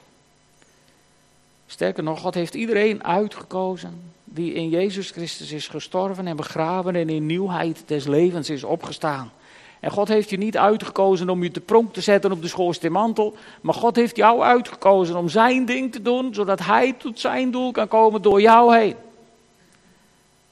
Sterker 1.68 2.04
nog, 2.04 2.20
God 2.20 2.34
heeft 2.34 2.54
iedereen 2.54 3.04
uitgekozen 3.04 4.02
die 4.24 4.54
in 4.54 4.70
Jezus 4.70 5.12
Christus 5.12 5.52
is 5.52 5.68
gestorven 5.68 6.28
en 6.28 6.36
begraven 6.36 6.96
en 6.96 7.10
in 7.10 7.26
nieuwheid 7.26 7.84
des 7.86 8.08
levens 8.08 8.50
is 8.50 8.64
opgestaan. 8.64 9.32
En 9.80 9.92
God 9.92 10.08
heeft 10.08 10.30
je 10.30 10.38
niet 10.38 10.58
uitgekozen 10.58 11.30
om 11.30 11.44
je 11.44 11.52
te 11.52 11.60
pronk 11.60 11.94
te 11.94 12.02
zetten 12.02 12.32
op 12.32 12.42
de 12.42 12.48
schoorsteenmantel, 12.48 13.36
maar 13.62 13.74
God 13.74 13.96
heeft 13.96 14.16
jou 14.16 14.42
uitgekozen 14.42 15.16
om 15.16 15.30
zijn 15.30 15.66
ding 15.66 15.92
te 15.92 16.02
doen, 16.02 16.34
zodat 16.34 16.60
hij 16.60 16.94
tot 16.94 17.20
zijn 17.20 17.52
doel 17.52 17.72
kan 17.72 17.88
komen 17.88 18.22
door 18.22 18.42
jou 18.42 18.78
heen. 18.78 18.96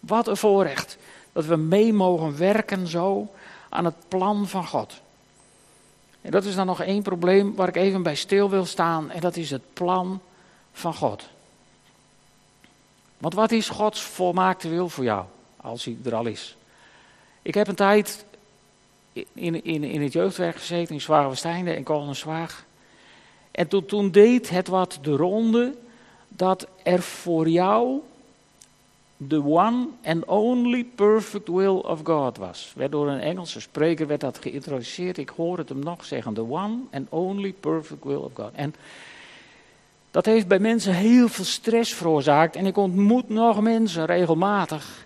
Wat 0.07 0.27
een 0.27 0.37
voorrecht 0.37 0.97
dat 1.31 1.45
we 1.45 1.55
mee 1.55 1.93
mogen 1.93 2.37
werken 2.37 2.87
zo 2.87 3.27
aan 3.69 3.85
het 3.85 3.95
plan 4.07 4.47
van 4.47 4.67
God. 4.67 5.01
En 6.21 6.31
dat 6.31 6.45
is 6.45 6.55
dan 6.55 6.65
nog 6.65 6.81
één 6.81 7.01
probleem 7.01 7.55
waar 7.55 7.67
ik 7.67 7.75
even 7.75 8.03
bij 8.03 8.15
stil 8.15 8.49
wil 8.49 8.65
staan, 8.65 9.11
en 9.11 9.21
dat 9.21 9.35
is 9.35 9.49
het 9.49 9.73
plan 9.73 10.21
van 10.71 10.93
God. 10.93 11.29
Want 13.17 13.33
wat 13.33 13.51
is 13.51 13.69
Gods 13.69 14.01
volmaakte 14.01 14.69
wil 14.69 14.89
voor 14.89 15.03
jou, 15.03 15.25
als 15.57 15.85
hij 15.85 15.97
er 16.05 16.15
al 16.15 16.25
is? 16.25 16.55
Ik 17.41 17.53
heb 17.53 17.67
een 17.67 17.75
tijd 17.75 18.25
in, 19.13 19.63
in, 19.63 19.83
in 19.83 20.01
het 20.01 20.13
jeugdwerk 20.13 20.55
gezeten 20.55 20.93
in 20.93 21.01
Zwaarwesteinde 21.01 21.73
en 21.73 21.83
Kolenswaag. 21.83 22.65
En 23.51 23.67
toen, 23.67 23.85
toen 23.85 24.11
deed 24.11 24.49
het 24.49 24.67
wat 24.67 24.99
de 25.01 25.15
ronde 25.15 25.75
dat 26.27 26.67
er 26.83 27.01
voor 27.01 27.49
jou 27.49 28.01
de 29.17 29.43
one 29.43 29.88
and 30.03 30.25
only 30.25 30.84
perfect 30.95 31.47
will 31.47 31.82
of 31.82 31.99
God 32.03 32.38
was. 32.38 32.73
Werd 32.75 32.91
door 32.91 33.08
een 33.08 33.19
Engelse 33.19 33.60
spreker 33.60 34.08
werd 34.08 34.21
dat 34.21 34.38
geïntroduceerd. 34.41 35.17
Ik 35.17 35.30
hoor 35.30 35.58
het 35.58 35.69
hem 35.69 35.80
nog 35.80 36.06
zeggen. 36.06 36.34
The 36.34 36.49
one 36.49 36.77
and 36.91 37.08
only 37.10 37.53
perfect 37.53 38.03
will 38.03 38.15
of 38.15 38.32
God. 38.34 38.51
En 38.53 38.75
dat 40.12 40.25
heeft 40.25 40.47
bij 40.47 40.60
mensen 40.60 40.93
heel 40.93 41.27
veel 41.27 41.45
stress 41.45 41.93
veroorzaakt. 41.93 42.56
En 42.56 42.65
ik 42.65 42.77
ontmoet 42.77 43.30
nog 43.30 43.62
mensen 43.62 44.06
regelmatig 44.06 45.06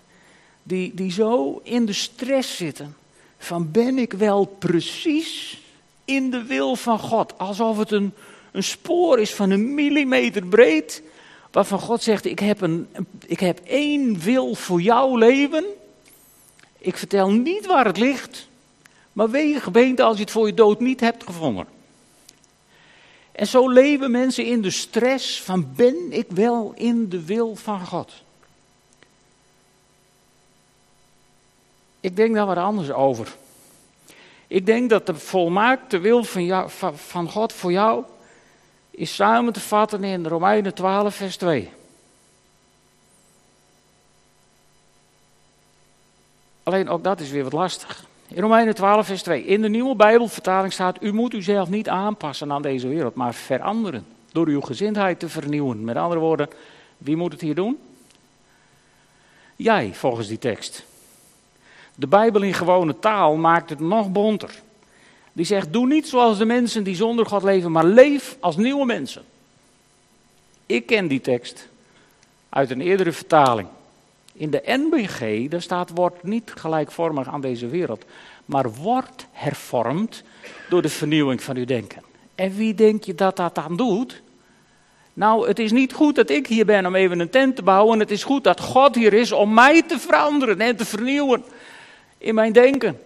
die, 0.62 0.94
die 0.94 1.12
zo 1.12 1.60
in 1.62 1.86
de 1.86 1.92
stress 1.92 2.56
zitten. 2.56 2.96
Van 3.38 3.70
ben 3.70 3.98
ik 3.98 4.12
wel 4.12 4.44
precies 4.44 5.60
in 6.04 6.30
de 6.30 6.42
wil 6.42 6.76
van 6.76 6.98
God? 6.98 7.38
Alsof 7.38 7.78
het 7.78 7.90
een, 7.90 8.12
een 8.52 8.62
spoor 8.62 9.20
is 9.20 9.34
van 9.34 9.50
een 9.50 9.74
millimeter 9.74 10.46
breed. 10.46 11.02
Waarvan 11.52 11.80
God 11.80 12.02
zegt, 12.02 12.24
ik 12.24 12.38
heb, 12.38 12.60
een, 12.60 12.88
ik 13.26 13.40
heb 13.40 13.60
één 13.64 14.18
wil 14.18 14.54
voor 14.54 14.80
jouw 14.80 15.16
leven. 15.16 15.64
Ik 16.78 16.96
vertel 16.96 17.30
niet 17.30 17.66
waar 17.66 17.84
het 17.84 17.98
ligt. 17.98 18.48
Maar 19.12 19.30
wees 19.30 19.62
gebeente 19.62 20.02
als 20.02 20.16
je 20.16 20.22
het 20.22 20.32
voor 20.32 20.46
je 20.46 20.54
dood 20.54 20.80
niet 20.80 21.00
hebt 21.00 21.24
gevonden. 21.24 21.66
En 23.32 23.46
zo 23.46 23.68
leven 23.68 24.10
mensen 24.10 24.44
in 24.44 24.62
de 24.62 24.70
stress 24.70 25.42
van 25.42 25.72
ben 25.76 26.12
ik 26.12 26.26
wel 26.28 26.72
in 26.74 27.08
de 27.08 27.24
wil 27.24 27.54
van 27.56 27.86
God? 27.86 28.12
Ik 32.00 32.16
denk 32.16 32.34
daar 32.34 32.46
wat 32.46 32.56
anders 32.56 32.90
over. 32.90 33.34
Ik 34.46 34.66
denk 34.66 34.90
dat 34.90 35.06
de 35.06 35.14
volmaakte 35.14 35.98
wil 35.98 36.24
van, 36.24 36.98
van 36.98 37.30
God 37.30 37.52
voor 37.52 37.72
jou 37.72 38.04
is 38.94 39.14
samen 39.14 39.52
te 39.52 39.60
vatten 39.60 40.04
in 40.04 40.26
Romeinen 40.26 40.74
12, 40.74 41.14
vers 41.14 41.36
2. 41.36 41.70
Alleen 46.62 46.88
ook 46.88 47.04
dat 47.04 47.20
is 47.20 47.30
weer 47.30 47.42
wat 47.42 47.52
lastig. 47.52 48.04
In 48.28 48.42
Romeinen 48.42 48.74
12, 48.74 49.06
vers 49.06 49.22
2. 49.22 49.44
In 49.44 49.62
de 49.62 49.68
nieuwe 49.68 49.96
Bijbelvertaling 49.96 50.72
staat: 50.72 51.02
U 51.02 51.12
moet 51.12 51.34
uzelf 51.34 51.68
niet 51.68 51.88
aanpassen 51.88 52.52
aan 52.52 52.62
deze 52.62 52.88
wereld, 52.88 53.14
maar 53.14 53.34
veranderen. 53.34 54.06
Door 54.32 54.46
uw 54.46 54.60
gezindheid 54.60 55.18
te 55.18 55.28
vernieuwen. 55.28 55.84
Met 55.84 55.96
andere 55.96 56.20
woorden, 56.20 56.48
wie 56.98 57.16
moet 57.16 57.32
het 57.32 57.40
hier 57.40 57.54
doen? 57.54 57.78
Jij, 59.56 59.94
volgens 59.94 60.28
die 60.28 60.38
tekst. 60.38 60.84
De 61.94 62.06
Bijbel 62.06 62.42
in 62.42 62.54
gewone 62.54 62.98
taal 62.98 63.36
maakt 63.36 63.70
het 63.70 63.80
nog 63.80 64.12
bonter. 64.12 64.50
Die 65.32 65.44
zegt: 65.44 65.72
Doe 65.72 65.86
niet 65.86 66.08
zoals 66.08 66.38
de 66.38 66.44
mensen 66.44 66.84
die 66.84 66.94
zonder 66.94 67.26
God 67.26 67.42
leven, 67.42 67.72
maar 67.72 67.84
leef 67.84 68.36
als 68.40 68.56
nieuwe 68.56 68.84
mensen. 68.84 69.22
Ik 70.66 70.86
ken 70.86 71.08
die 71.08 71.20
tekst 71.20 71.68
uit 72.48 72.70
een 72.70 72.80
eerdere 72.80 73.12
vertaling. 73.12 73.68
In 74.32 74.50
de 74.50 74.62
NBG, 74.64 75.48
daar 75.48 75.62
staat: 75.62 75.90
Word 75.94 76.22
niet 76.22 76.52
gelijkvormig 76.54 77.28
aan 77.28 77.40
deze 77.40 77.66
wereld, 77.66 78.04
maar 78.44 78.72
word 78.72 79.26
hervormd 79.32 80.22
door 80.68 80.82
de 80.82 80.88
vernieuwing 80.88 81.42
van 81.42 81.56
uw 81.56 81.64
denken. 81.64 82.02
En 82.34 82.54
wie 82.56 82.74
denk 82.74 83.04
je 83.04 83.14
dat 83.14 83.36
dat 83.36 83.58
aan 83.58 83.76
doet? 83.76 84.22
Nou, 85.14 85.48
het 85.48 85.58
is 85.58 85.72
niet 85.72 85.92
goed 85.92 86.14
dat 86.14 86.30
ik 86.30 86.46
hier 86.46 86.66
ben 86.66 86.86
om 86.86 86.94
even 86.94 87.20
een 87.20 87.30
tent 87.30 87.56
te 87.56 87.62
bouwen. 87.62 87.98
Het 87.98 88.10
is 88.10 88.24
goed 88.24 88.44
dat 88.44 88.60
God 88.60 88.94
hier 88.94 89.12
is 89.12 89.32
om 89.32 89.54
mij 89.54 89.82
te 89.82 89.98
veranderen 89.98 90.60
en 90.60 90.76
te 90.76 90.84
vernieuwen 90.84 91.44
in 92.18 92.34
mijn 92.34 92.52
denken. 92.52 93.00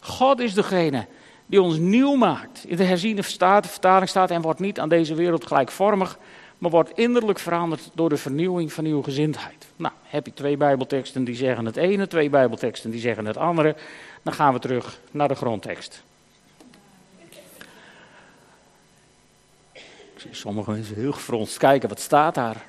God 0.00 0.40
is 0.40 0.54
degene 0.54 1.06
die 1.48 1.62
ons 1.62 1.76
nieuw 1.76 2.14
maakt. 2.14 2.64
In 2.66 2.76
de 2.76 2.84
herziene 2.84 3.22
vertaling 3.22 4.08
staat 4.08 4.30
en 4.30 4.42
wordt 4.42 4.60
niet 4.60 4.80
aan 4.80 4.88
deze 4.88 5.14
wereld 5.14 5.46
gelijkvormig, 5.46 6.18
maar 6.58 6.70
wordt 6.70 6.98
innerlijk 6.98 7.38
veranderd 7.38 7.90
door 7.94 8.08
de 8.08 8.16
vernieuwing 8.16 8.72
van 8.72 8.84
uw 8.84 9.02
gezindheid. 9.02 9.66
Nou, 9.76 9.94
heb 10.02 10.26
je 10.26 10.34
twee 10.34 10.56
Bijbelteksten 10.56 11.24
die 11.24 11.34
zeggen 11.34 11.64
het 11.64 11.76
ene, 11.76 12.06
twee 12.06 12.30
Bijbelteksten 12.30 12.90
die 12.90 13.00
zeggen 13.00 13.26
het 13.26 13.36
andere, 13.36 13.76
dan 14.22 14.32
gaan 14.32 14.52
we 14.52 14.58
terug 14.58 15.00
naar 15.10 15.28
de 15.28 15.34
grondtekst. 15.34 16.02
Ik 19.72 20.24
zie 20.24 20.34
sommige 20.34 20.70
mensen 20.70 20.94
heel 20.94 21.12
gefronst 21.12 21.56
kijken, 21.56 21.88
wat 21.88 22.00
staat 22.00 22.34
daar? 22.34 22.66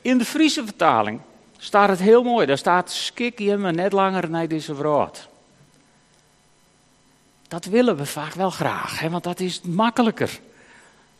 In 0.00 0.18
de 0.18 0.24
Friese 0.24 0.64
vertaling 0.64 1.20
staat 1.56 1.88
het 1.88 1.98
heel 1.98 2.22
mooi. 2.22 2.46
Daar 2.46 2.58
staat, 2.58 2.90
skik 2.90 3.38
je 3.38 3.56
me 3.56 3.72
net 3.72 3.92
langer 3.92 4.30
naar 4.30 4.48
deze 4.48 4.74
woord. 4.74 5.28
Dat 7.52 7.64
willen 7.64 7.96
we 7.96 8.06
vaak 8.06 8.34
wel 8.34 8.50
graag, 8.50 8.98
hè, 8.98 9.10
want 9.10 9.24
dat 9.24 9.40
is 9.40 9.60
makkelijker. 9.60 10.40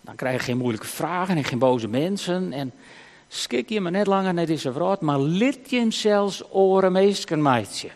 Dan 0.00 0.14
krijg 0.14 0.36
je 0.36 0.42
geen 0.42 0.56
moeilijke 0.56 0.86
vragen 0.86 1.36
en 1.36 1.44
geen 1.44 1.58
boze 1.58 1.88
mensen. 1.88 2.52
En 2.52 2.72
skik 3.28 3.68
je 3.68 3.80
me 3.80 3.90
net 3.90 4.06
langer 4.06 4.34
naar 4.34 4.46
deze 4.46 4.72
woord, 4.72 5.00
maar 5.00 5.20
lid 5.20 5.70
je 5.70 5.78
hem 5.78 5.90
zelfs 5.90 6.42
oren 6.50 6.92
meidje. 7.42 7.90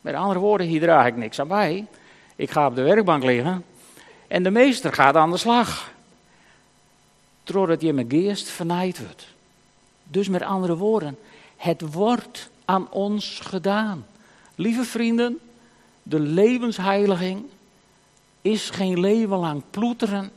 Met 0.00 0.14
andere 0.14 0.38
woorden, 0.38 0.66
hier 0.66 0.80
draag 0.80 1.06
ik 1.06 1.16
niks 1.16 1.40
aan 1.40 1.48
bij. 1.48 1.86
Ik 2.36 2.50
ga 2.50 2.66
op 2.66 2.74
de 2.74 2.82
werkbank 2.82 3.24
liggen 3.24 3.64
en 4.28 4.42
de 4.42 4.50
meester 4.50 4.92
gaat 4.92 5.16
aan 5.16 5.30
de 5.30 5.36
slag. 5.36 5.90
Totdat 7.42 7.80
je 7.80 7.92
mijn 7.92 8.10
geest 8.10 8.48
vernaaid 8.48 8.98
wordt. 8.98 9.26
Dus 10.02 10.28
met 10.28 10.42
andere 10.42 10.76
woorden, 10.76 11.18
het 11.56 11.92
wordt 11.92 12.50
aan 12.64 12.90
ons 12.90 13.40
gedaan. 13.42 14.06
Lieve 14.54 14.84
vrienden, 14.84 15.38
de 16.08 16.20
levensheiliging 16.20 17.44
is 18.42 18.70
geen 18.70 19.00
leven 19.00 19.36
lang 19.36 19.62
ploeteren. 19.70 20.30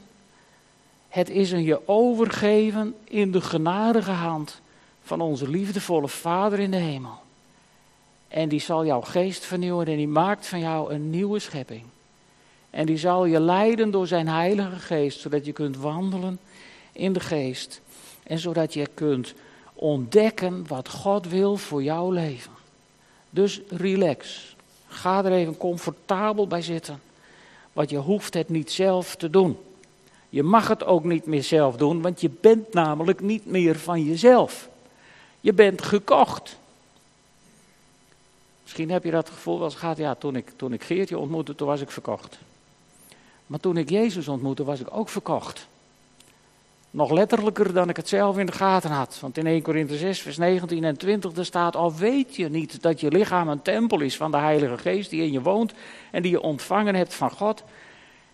Het 1.07 1.29
is 1.29 1.51
een 1.51 1.63
je 1.63 1.87
overgeven 1.87 2.95
in 3.03 3.31
de 3.31 3.41
genadige 3.41 4.11
hand 4.11 4.61
van 5.03 5.21
onze 5.21 5.49
liefdevolle 5.49 6.07
Vader 6.07 6.59
in 6.59 6.71
de 6.71 6.77
hemel. 6.77 7.19
En 8.27 8.49
die 8.49 8.59
zal 8.59 8.85
jouw 8.85 9.01
geest 9.01 9.45
vernieuwen 9.45 9.87
en 9.87 9.97
die 9.97 10.07
maakt 10.07 10.47
van 10.47 10.59
jou 10.59 10.93
een 10.93 11.09
nieuwe 11.09 11.39
schepping. 11.39 11.83
En 12.69 12.85
die 12.85 12.97
zal 12.97 13.25
je 13.25 13.39
leiden 13.39 13.91
door 13.91 14.07
zijn 14.07 14.27
heilige 14.27 14.79
geest, 14.79 15.19
zodat 15.19 15.45
je 15.45 15.53
kunt 15.53 15.77
wandelen 15.77 16.39
in 16.91 17.13
de 17.13 17.19
geest. 17.19 17.81
En 18.23 18.39
zodat 18.39 18.73
je 18.73 18.87
kunt 18.93 19.33
ontdekken 19.73 20.67
wat 20.67 20.89
God 20.89 21.27
wil 21.27 21.57
voor 21.57 21.83
jouw 21.83 22.11
leven. 22.11 22.51
Dus 23.29 23.61
relax. 23.67 24.55
Ga 24.89 25.25
er 25.25 25.31
even 25.31 25.57
comfortabel 25.57 26.47
bij 26.47 26.61
zitten. 26.61 27.01
Want 27.73 27.89
je 27.89 27.97
hoeft 27.97 28.33
het 28.33 28.49
niet 28.49 28.71
zelf 28.71 29.15
te 29.15 29.29
doen. 29.29 29.57
Je 30.29 30.43
mag 30.43 30.67
het 30.67 30.85
ook 30.85 31.03
niet 31.03 31.25
meer 31.25 31.43
zelf 31.43 31.75
doen, 31.75 32.01
want 32.01 32.21
je 32.21 32.29
bent 32.41 32.73
namelijk 32.73 33.21
niet 33.21 33.45
meer 33.45 33.79
van 33.79 34.03
jezelf. 34.03 34.69
Je 35.39 35.53
bent 35.53 35.81
gekocht. 35.81 36.57
Misschien 38.63 38.89
heb 38.89 39.03
je 39.03 39.11
dat 39.11 39.29
gevoel 39.29 39.63
eens 39.63 39.75
gehad, 39.75 39.97
ja, 39.97 40.15
toen 40.15 40.35
ik, 40.35 40.51
toen 40.55 40.73
ik 40.73 40.83
Geertje 40.83 41.17
ontmoette, 41.17 41.55
toen 41.55 41.67
was 41.67 41.81
ik 41.81 41.91
verkocht. 41.91 42.39
Maar 43.45 43.59
toen 43.59 43.77
ik 43.77 43.89
Jezus 43.89 44.27
ontmoette, 44.27 44.63
was 44.63 44.79
ik 44.79 44.87
ook 44.91 45.09
verkocht. 45.09 45.67
Nog 46.91 47.11
letterlijker 47.11 47.73
dan 47.73 47.89
ik 47.89 47.95
het 47.95 48.07
zelf 48.07 48.37
in 48.37 48.45
de 48.45 48.51
gaten 48.51 48.91
had. 48.91 49.19
Want 49.19 49.37
in 49.37 49.47
1 49.47 49.61
Korinthe 49.61 49.97
6, 49.97 50.21
vers 50.21 50.37
19 50.37 50.83
en 50.83 50.97
20, 50.97 51.35
er 51.35 51.45
staat: 51.45 51.75
Al 51.75 51.95
weet 51.95 52.35
je 52.35 52.49
niet 52.49 52.81
dat 52.81 52.99
je 52.99 53.11
lichaam 53.11 53.47
een 53.47 53.61
tempel 53.61 53.99
is 53.99 54.17
van 54.17 54.31
de 54.31 54.37
Heilige 54.37 54.77
Geest 54.77 55.09
die 55.09 55.21
in 55.21 55.31
je 55.31 55.41
woont 55.41 55.73
en 56.11 56.21
die 56.21 56.31
je 56.31 56.41
ontvangen 56.41 56.95
hebt 56.95 57.13
van 57.13 57.31
God. 57.31 57.63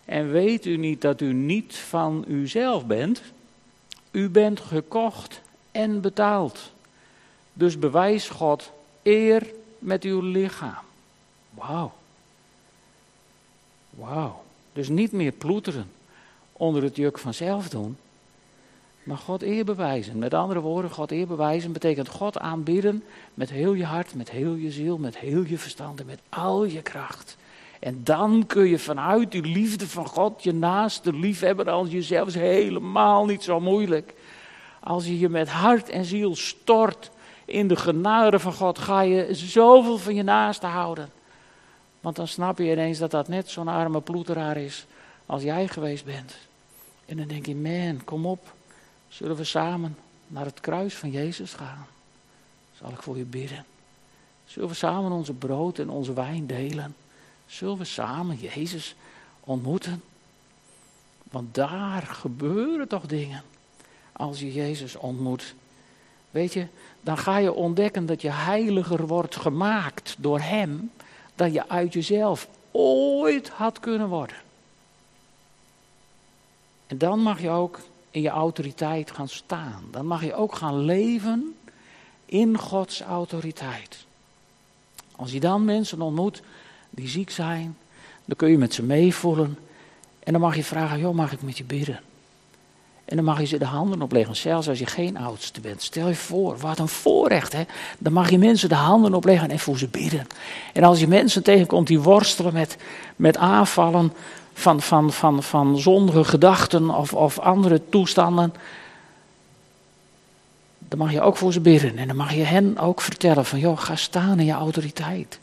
En 0.05 0.31
weet 0.31 0.65
u 0.65 0.77
niet 0.77 1.01
dat 1.01 1.21
u 1.21 1.33
niet 1.33 1.75
van 1.75 2.25
uzelf 2.27 2.85
bent? 2.85 3.21
U 4.11 4.29
bent 4.29 4.59
gekocht 4.59 5.41
en 5.71 6.01
betaald. 6.01 6.71
Dus 7.53 7.79
bewijs 7.79 8.29
God 8.29 8.71
eer 9.03 9.53
met 9.79 10.03
uw 10.03 10.21
lichaam. 10.21 10.83
Wauw. 11.49 11.93
Wauw. 13.89 14.43
Dus 14.73 14.89
niet 14.89 15.11
meer 15.11 15.31
ploeteren 15.31 15.91
onder 16.51 16.83
het 16.83 16.95
juk 16.95 17.19
van 17.19 17.33
zelf 17.33 17.69
doen, 17.69 17.97
maar 19.05 19.17
God 19.17 19.41
eer 19.43 19.65
bewijzen. 19.65 20.17
Met 20.17 20.33
andere 20.33 20.59
woorden, 20.59 20.91
God 20.91 21.11
eer 21.11 21.27
bewijzen 21.27 21.71
betekent 21.71 22.09
God 22.09 22.39
aanbidden 22.39 23.03
met 23.33 23.49
heel 23.49 23.73
je 23.73 23.85
hart, 23.85 24.15
met 24.15 24.29
heel 24.31 24.53
je 24.53 24.71
ziel, 24.71 24.97
met 24.97 25.17
heel 25.17 25.43
je 25.43 25.57
verstand 25.57 25.99
en 25.99 26.05
met 26.05 26.19
al 26.29 26.65
je 26.65 26.81
kracht. 26.81 27.37
En 27.79 28.03
dan 28.03 28.43
kun 28.47 28.67
je 28.67 28.79
vanuit 28.79 29.31
die 29.31 29.41
liefde 29.41 29.87
van 29.87 30.07
God 30.07 30.43
je 30.43 30.53
naaste 30.53 31.13
liefhebben 31.13 31.67
als 31.67 31.91
jezelf 31.91 32.27
is 32.27 32.35
helemaal 32.35 33.25
niet 33.25 33.43
zo 33.43 33.59
moeilijk. 33.59 34.13
Als 34.79 35.05
je 35.05 35.19
je 35.19 35.29
met 35.29 35.49
hart 35.49 35.89
en 35.89 36.05
ziel 36.05 36.35
stort 36.35 37.11
in 37.45 37.67
de 37.67 37.75
genade 37.75 38.39
van 38.39 38.53
God, 38.53 38.79
ga 38.79 39.01
je 39.01 39.27
zoveel 39.31 39.97
van 39.97 40.15
je 40.15 40.23
naaste 40.23 40.65
houden. 40.65 41.09
Want 42.01 42.15
dan 42.15 42.27
snap 42.27 42.57
je 42.57 42.71
ineens 42.71 42.97
dat 42.97 43.11
dat 43.11 43.27
net 43.27 43.49
zo'n 43.49 43.67
arme 43.67 44.01
ploeteraar 44.01 44.57
is 44.57 44.85
als 45.25 45.43
jij 45.43 45.67
geweest 45.67 46.05
bent. 46.05 46.35
En 47.05 47.17
dan 47.17 47.27
denk 47.27 47.45
je, 47.45 47.55
man, 47.55 48.03
kom 48.03 48.25
op. 48.25 48.53
Zullen 49.15 49.35
we 49.35 49.43
samen 49.43 49.97
naar 50.27 50.45
het 50.45 50.59
kruis 50.59 50.95
van 50.95 51.11
Jezus 51.11 51.53
gaan? 51.53 51.87
Zal 52.81 52.89
ik 52.89 53.01
voor 53.01 53.17
je 53.17 53.23
bidden? 53.23 53.65
Zullen 54.45 54.69
we 54.69 54.75
samen 54.75 55.11
onze 55.11 55.33
brood 55.33 55.79
en 55.79 55.89
onze 55.89 56.13
wijn 56.13 56.47
delen? 56.47 56.95
Zullen 57.45 57.77
we 57.77 57.83
samen 57.83 58.37
Jezus 58.37 58.95
ontmoeten? 59.39 60.03
Want 61.23 61.55
daar 61.55 62.01
gebeuren 62.01 62.87
toch 62.87 63.05
dingen 63.05 63.43
als 64.11 64.39
je 64.39 64.53
Jezus 64.53 64.95
ontmoet. 64.95 65.55
Weet 66.31 66.53
je, 66.53 66.67
dan 67.01 67.17
ga 67.17 67.37
je 67.37 67.53
ontdekken 67.53 68.05
dat 68.05 68.21
je 68.21 68.31
heiliger 68.31 69.07
wordt 69.07 69.35
gemaakt 69.35 70.15
door 70.17 70.39
Hem 70.39 70.91
dan 71.35 71.51
je 71.51 71.69
uit 71.69 71.93
jezelf 71.93 72.47
ooit 72.71 73.49
had 73.49 73.79
kunnen 73.79 74.07
worden. 74.07 74.37
En 76.87 76.97
dan 76.97 77.19
mag 77.19 77.41
je 77.41 77.49
ook 77.49 77.79
in 78.15 78.21
je 78.21 78.29
autoriteit 78.29 79.11
gaan 79.11 79.27
staan. 79.27 79.83
Dan 79.91 80.05
mag 80.05 80.23
je 80.23 80.33
ook 80.33 80.55
gaan 80.55 80.79
leven 80.79 81.55
in 82.25 82.57
Gods 82.57 83.01
autoriteit. 83.01 84.05
Als 85.15 85.31
je 85.31 85.39
dan 85.39 85.65
mensen 85.65 86.01
ontmoet 86.01 86.41
die 86.89 87.07
ziek 87.07 87.29
zijn, 87.29 87.77
dan 88.25 88.35
kun 88.35 88.49
je 88.49 88.57
met 88.57 88.73
ze 88.73 88.83
meevoelen. 88.83 89.57
En 90.19 90.31
dan 90.31 90.41
mag 90.41 90.55
je 90.55 90.63
vragen, 90.63 90.99
joh, 90.99 91.15
mag 91.15 91.31
ik 91.31 91.41
met 91.41 91.57
je 91.57 91.63
bidden? 91.63 91.99
En 93.05 93.15
dan 93.15 93.25
mag 93.25 93.39
je 93.39 93.45
ze 93.45 93.57
de 93.57 93.65
handen 93.65 94.01
opleggen, 94.01 94.35
zelfs 94.35 94.69
als 94.69 94.79
je 94.79 94.85
geen 94.85 95.17
oudste 95.17 95.61
bent. 95.61 95.83
Stel 95.83 96.07
je 96.07 96.15
voor, 96.15 96.57
wat 96.57 96.79
een 96.79 96.87
voorrecht, 96.87 97.53
hè? 97.53 97.63
Dan 97.97 98.13
mag 98.13 98.29
je 98.29 98.37
mensen 98.37 98.69
de 98.69 98.75
handen 98.75 99.13
opleggen 99.13 99.49
en 99.49 99.59
voor 99.59 99.77
ze 99.77 99.87
bidden. 99.87 100.27
En 100.73 100.83
als 100.83 100.99
je 100.99 101.07
mensen 101.07 101.43
tegenkomt 101.43 101.87
die 101.87 101.99
worstelen 101.99 102.53
met, 102.53 102.77
met 103.15 103.37
aanvallen 103.37 104.13
van, 104.57 104.81
van, 104.81 105.11
van, 105.11 105.43
van 105.43 105.79
zondige 105.79 106.23
gedachten 106.23 106.89
of, 106.89 107.13
of 107.13 107.39
andere 107.39 107.81
toestanden, 107.89 108.53
dan 110.87 110.99
mag 110.99 111.11
je 111.11 111.21
ook 111.21 111.37
voor 111.37 111.53
ze 111.53 111.59
bidden. 111.59 111.97
En 111.97 112.07
dan 112.07 112.15
mag 112.15 112.33
je 112.33 112.43
hen 112.43 112.77
ook 112.77 113.01
vertellen 113.01 113.45
van, 113.45 113.59
joh, 113.59 113.77
ga 113.77 113.95
staan 113.95 114.39
in 114.39 114.45
je 114.45 114.51
autoriteit. 114.51 115.39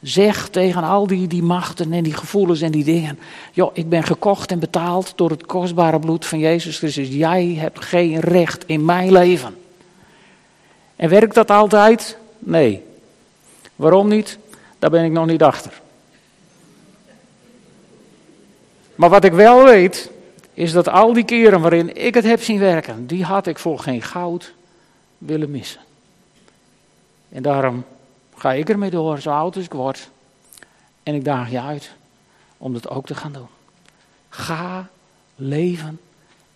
Zeg 0.00 0.48
tegen 0.48 0.82
al 0.82 1.06
die, 1.06 1.26
die 1.26 1.42
machten 1.42 1.92
en 1.92 2.02
die 2.02 2.14
gevoelens 2.14 2.60
en 2.60 2.70
die 2.70 2.84
dingen. 2.84 3.18
Joh, 3.52 3.70
ik 3.72 3.88
ben 3.88 4.02
gekocht 4.02 4.50
en 4.50 4.58
betaald 4.58 5.12
door 5.16 5.30
het 5.30 5.46
kostbare 5.46 5.98
bloed 5.98 6.26
van 6.26 6.38
Jezus 6.38 6.78
Christus. 6.78 7.08
Jij 7.08 7.56
hebt 7.58 7.84
geen 7.84 8.20
recht 8.20 8.64
in 8.66 8.84
mijn 8.84 9.12
leven. 9.12 9.56
En 10.96 11.08
werkt 11.08 11.34
dat 11.34 11.50
altijd? 11.50 12.16
Nee. 12.38 12.82
Waarom 13.76 14.08
niet? 14.08 14.38
Daar 14.78 14.90
ben 14.90 15.04
ik 15.04 15.12
nog 15.12 15.26
niet 15.26 15.42
achter. 15.42 15.80
Maar 19.00 19.10
wat 19.10 19.24
ik 19.24 19.32
wel 19.32 19.64
weet, 19.64 20.10
is 20.54 20.72
dat 20.72 20.88
al 20.88 21.12
die 21.12 21.24
keren 21.24 21.60
waarin 21.60 21.96
ik 21.96 22.14
het 22.14 22.24
heb 22.24 22.42
zien 22.42 22.58
werken, 22.58 23.06
die 23.06 23.24
had 23.24 23.46
ik 23.46 23.58
voor 23.58 23.78
geen 23.78 24.02
goud 24.02 24.52
willen 25.18 25.50
missen. 25.50 25.80
En 27.28 27.42
daarom 27.42 27.84
ga 28.36 28.52
ik 28.52 28.68
ermee 28.68 28.90
door, 28.90 29.20
zo 29.20 29.30
oud 29.30 29.56
als 29.56 29.64
ik 29.64 29.72
word. 29.72 30.10
En 31.02 31.14
ik 31.14 31.24
daag 31.24 31.50
je 31.50 31.60
uit 31.60 31.90
om 32.58 32.72
dat 32.72 32.88
ook 32.88 33.06
te 33.06 33.14
gaan 33.14 33.32
doen. 33.32 33.48
Ga 34.28 34.88
leven 35.34 36.00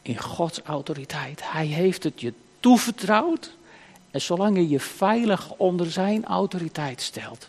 in 0.02 0.18
Gods 0.18 0.60
autoriteit. 0.62 1.40
Hij 1.44 1.66
heeft 1.66 2.02
het 2.02 2.20
je 2.20 2.32
toevertrouwd. 2.60 3.50
En 4.10 4.20
zolang 4.20 4.56
je 4.56 4.68
je 4.68 4.80
veilig 4.80 5.52
onder 5.56 5.90
zijn 5.90 6.24
autoriteit 6.24 7.02
stelt, 7.02 7.48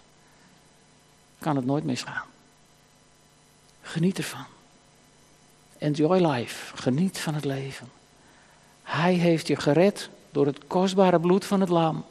kan 1.39 1.55
het 1.55 1.65
nooit 1.65 1.83
misgaan. 1.83 2.23
Geniet 3.81 4.17
ervan. 4.17 4.45
Enjoy 5.77 6.25
life. 6.25 6.77
Geniet 6.77 7.19
van 7.19 7.33
het 7.33 7.45
leven. 7.45 7.87
Hij 8.83 9.13
heeft 9.13 9.47
je 9.47 9.55
gered 9.55 10.09
door 10.31 10.45
het 10.45 10.59
kostbare 10.67 11.19
bloed 11.19 11.45
van 11.45 11.59
het 11.59 11.69
lam. 11.69 12.05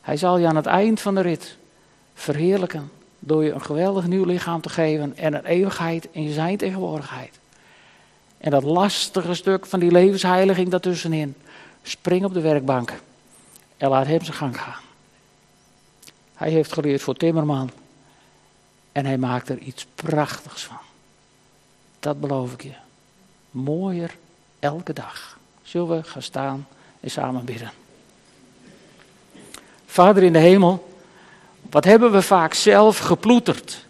Hij 0.00 0.16
zal 0.16 0.38
je 0.38 0.46
aan 0.46 0.56
het 0.56 0.66
eind 0.66 1.00
van 1.00 1.14
de 1.14 1.20
rit 1.20 1.56
verheerlijken 2.14 2.90
door 3.18 3.44
je 3.44 3.52
een 3.52 3.62
geweldig 3.62 4.06
nieuw 4.06 4.24
lichaam 4.24 4.60
te 4.60 4.68
geven 4.68 5.16
en 5.16 5.34
een 5.34 5.44
eeuwigheid 5.44 6.08
in 6.10 6.32
zijn 6.32 6.56
tegenwoordigheid. 6.56 7.38
En 8.38 8.50
dat 8.50 8.62
lastige 8.62 9.34
stuk 9.34 9.66
van 9.66 9.80
die 9.80 9.90
levensheiliging 9.90 10.68
daartussenin, 10.68 11.36
spring 11.82 12.24
op 12.24 12.34
de 12.34 12.40
werkbank 12.40 12.92
en 13.76 13.88
laat 13.88 14.06
hem 14.06 14.24
zijn 14.24 14.36
gang 14.36 14.60
gaan. 14.60 14.82
Hij 16.34 16.50
heeft 16.50 16.72
geleerd 16.72 17.02
voor 17.02 17.14
Timmerman 17.14 17.70
en 18.92 19.06
hij 19.06 19.18
maakt 19.18 19.48
er 19.48 19.58
iets 19.58 19.86
prachtigs 19.94 20.64
van. 20.64 20.78
Dat 22.04 22.20
beloof 22.20 22.52
ik 22.52 22.62
je. 22.62 22.74
Mooier 23.50 24.16
elke 24.58 24.92
dag. 24.92 25.38
Zullen 25.62 25.88
we 25.88 26.02
gaan 26.02 26.22
staan 26.22 26.66
en 27.00 27.10
samen 27.10 27.44
bidden. 27.44 27.72
Vader 29.86 30.22
in 30.22 30.32
de 30.32 30.38
hemel, 30.38 30.94
wat 31.70 31.84
hebben 31.84 32.12
we 32.12 32.22
vaak 32.22 32.54
zelf 32.54 32.98
geploeterd? 32.98 33.86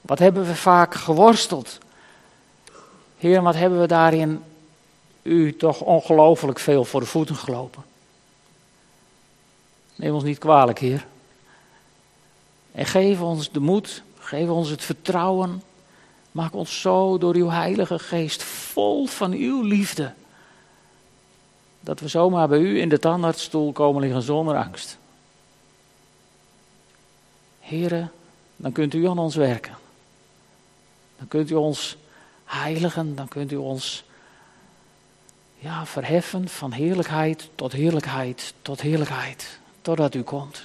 Wat 0.00 0.18
hebben 0.18 0.46
we 0.46 0.54
vaak 0.54 0.94
geworsteld? 0.94 1.78
Heer, 3.18 3.42
wat 3.42 3.54
hebben 3.54 3.80
we 3.80 3.86
daarin 3.86 4.42
u 5.22 5.56
toch 5.56 5.80
ongelooflijk 5.80 6.58
veel 6.58 6.84
voor 6.84 7.00
de 7.00 7.06
voeten 7.06 7.36
gelopen? 7.36 7.84
Neem 9.94 10.14
ons 10.14 10.24
niet 10.24 10.38
kwalijk, 10.38 10.78
Heer. 10.78 11.06
En 12.72 12.86
geef 12.86 13.20
ons 13.20 13.50
de 13.50 13.60
moed, 13.60 14.02
geef 14.18 14.48
ons 14.48 14.68
het 14.68 14.84
vertrouwen. 14.84 15.62
Maak 16.32 16.54
ons 16.54 16.80
zo 16.80 17.18
door 17.18 17.34
uw 17.34 17.48
Heilige 17.48 17.98
Geest 17.98 18.42
vol 18.42 19.06
van 19.06 19.32
uw 19.32 19.62
liefde. 19.62 20.12
Dat 21.80 22.00
we 22.00 22.08
zomaar 22.08 22.48
bij 22.48 22.58
u 22.58 22.80
in 22.80 22.88
de 22.88 22.98
tandartsstoel 22.98 23.72
komen 23.72 24.02
liggen 24.02 24.22
zonder 24.22 24.56
angst. 24.56 24.98
Heren, 27.60 28.12
dan 28.56 28.72
kunt 28.72 28.94
u 28.94 29.06
aan 29.08 29.18
ons 29.18 29.34
werken. 29.34 29.76
Dan 31.18 31.28
kunt 31.28 31.50
u 31.50 31.54
ons 31.54 31.96
heiligen, 32.44 33.14
dan 33.14 33.28
kunt 33.28 33.52
u 33.52 33.56
ons 33.56 34.04
ja, 35.58 35.86
verheffen 35.86 36.48
van 36.48 36.72
heerlijkheid 36.72 37.48
tot 37.54 37.72
heerlijkheid 37.72 38.54
tot 38.62 38.80
heerlijkheid, 38.80 39.58
totdat 39.82 40.14
u 40.14 40.22
komt. 40.22 40.62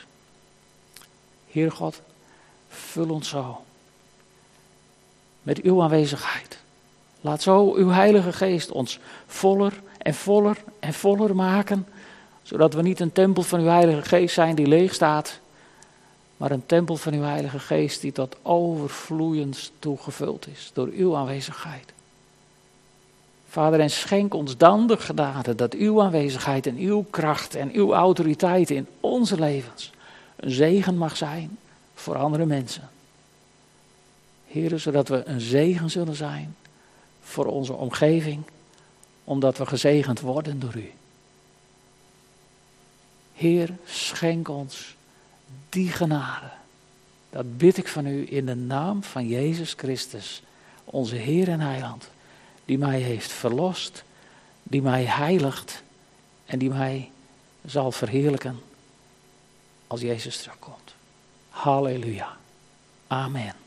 Heer 1.47 1.71
God, 1.71 2.01
vul 2.67 3.10
ons 3.10 3.30
zo 3.30 3.65
met 5.45 5.62
uw 5.62 5.81
aanwezigheid. 5.81 6.58
Laat 7.21 7.41
zo 7.41 7.73
uw 7.73 7.89
Heilige 7.89 8.34
Geest 8.34 8.71
ons 8.71 8.99
voller 9.27 9.81
en 9.97 10.13
voller 10.13 10.58
en 10.79 10.93
voller 10.93 11.36
maken, 11.36 11.88
zodat 12.41 12.73
we 12.73 12.81
niet 12.81 12.99
een 12.99 13.12
tempel 13.12 13.43
van 13.43 13.60
uw 13.60 13.67
Heilige 13.67 14.01
Geest 14.01 14.34
zijn 14.34 14.55
die 14.55 14.67
leeg 14.67 14.93
staat, 14.93 15.39
maar 16.37 16.52
een 16.52 16.65
tempel 16.65 16.96
van 16.96 17.13
uw 17.13 17.21
Heilige 17.21 17.60
Geest 17.60 18.02
die 18.02 18.12
tot 18.12 18.35
overvloeiend 18.41 19.71
toegevuld 19.79 20.48
is 20.48 20.71
door 20.73 20.87
uw 20.87 21.15
aanwezigheid. 21.15 21.93
Vader, 23.50 23.79
en 23.79 23.89
schenk 23.89 24.33
ons 24.33 24.58
dan 24.58 24.87
de 24.87 24.98
genade 24.98 25.56
dat 25.56 25.73
uw 25.73 26.02
aanwezigheid 26.02 26.67
en 26.67 26.77
uw 26.77 27.06
kracht 27.10 27.56
en 27.56 27.71
uw 27.73 27.93
autoriteit 27.93 28.69
in 28.69 28.87
onze 29.00 29.39
levens 29.39 29.91
een 30.35 30.52
zegen 30.52 30.98
mag 30.98 31.17
zijn 31.17 31.58
voor 31.93 32.15
andere 32.15 32.46
mensen. 32.46 32.89
Heren, 34.56 34.79
zodat 34.79 35.08
we 35.08 35.25
een 35.25 35.41
zegen 35.41 35.89
zullen 35.89 36.15
zijn 36.15 36.56
voor 37.21 37.45
onze 37.45 37.73
omgeving, 37.73 38.43
omdat 39.23 39.58
we 39.58 39.65
gezegend 39.65 40.19
worden 40.19 40.60
door 40.60 40.75
u. 40.75 40.91
Heer, 43.33 43.69
schenk 43.85 44.47
ons 44.47 44.95
die 45.69 45.89
genade. 45.89 46.51
Dat 47.29 47.58
bid 47.58 47.77
ik 47.77 47.87
van 47.87 48.06
u 48.06 48.25
in 48.29 48.45
de 48.45 48.56
naam 48.56 49.03
van 49.03 49.27
Jezus 49.27 49.73
Christus, 49.73 50.41
onze 50.83 51.15
Heer 51.15 51.49
en 51.49 51.60
Heiland, 51.60 52.10
die 52.65 52.77
mij 52.77 52.99
heeft 52.99 53.31
verlost, 53.31 54.03
die 54.63 54.81
mij 54.81 55.03
heiligt 55.03 55.83
en 56.45 56.60
die 56.60 56.69
mij 56.69 57.12
zal 57.65 57.91
verheerlijken 57.91 58.60
als 59.87 60.01
Jezus 60.01 60.41
terugkomt. 60.41 60.95
Halleluja. 61.49 62.37
Amen. 63.08 63.64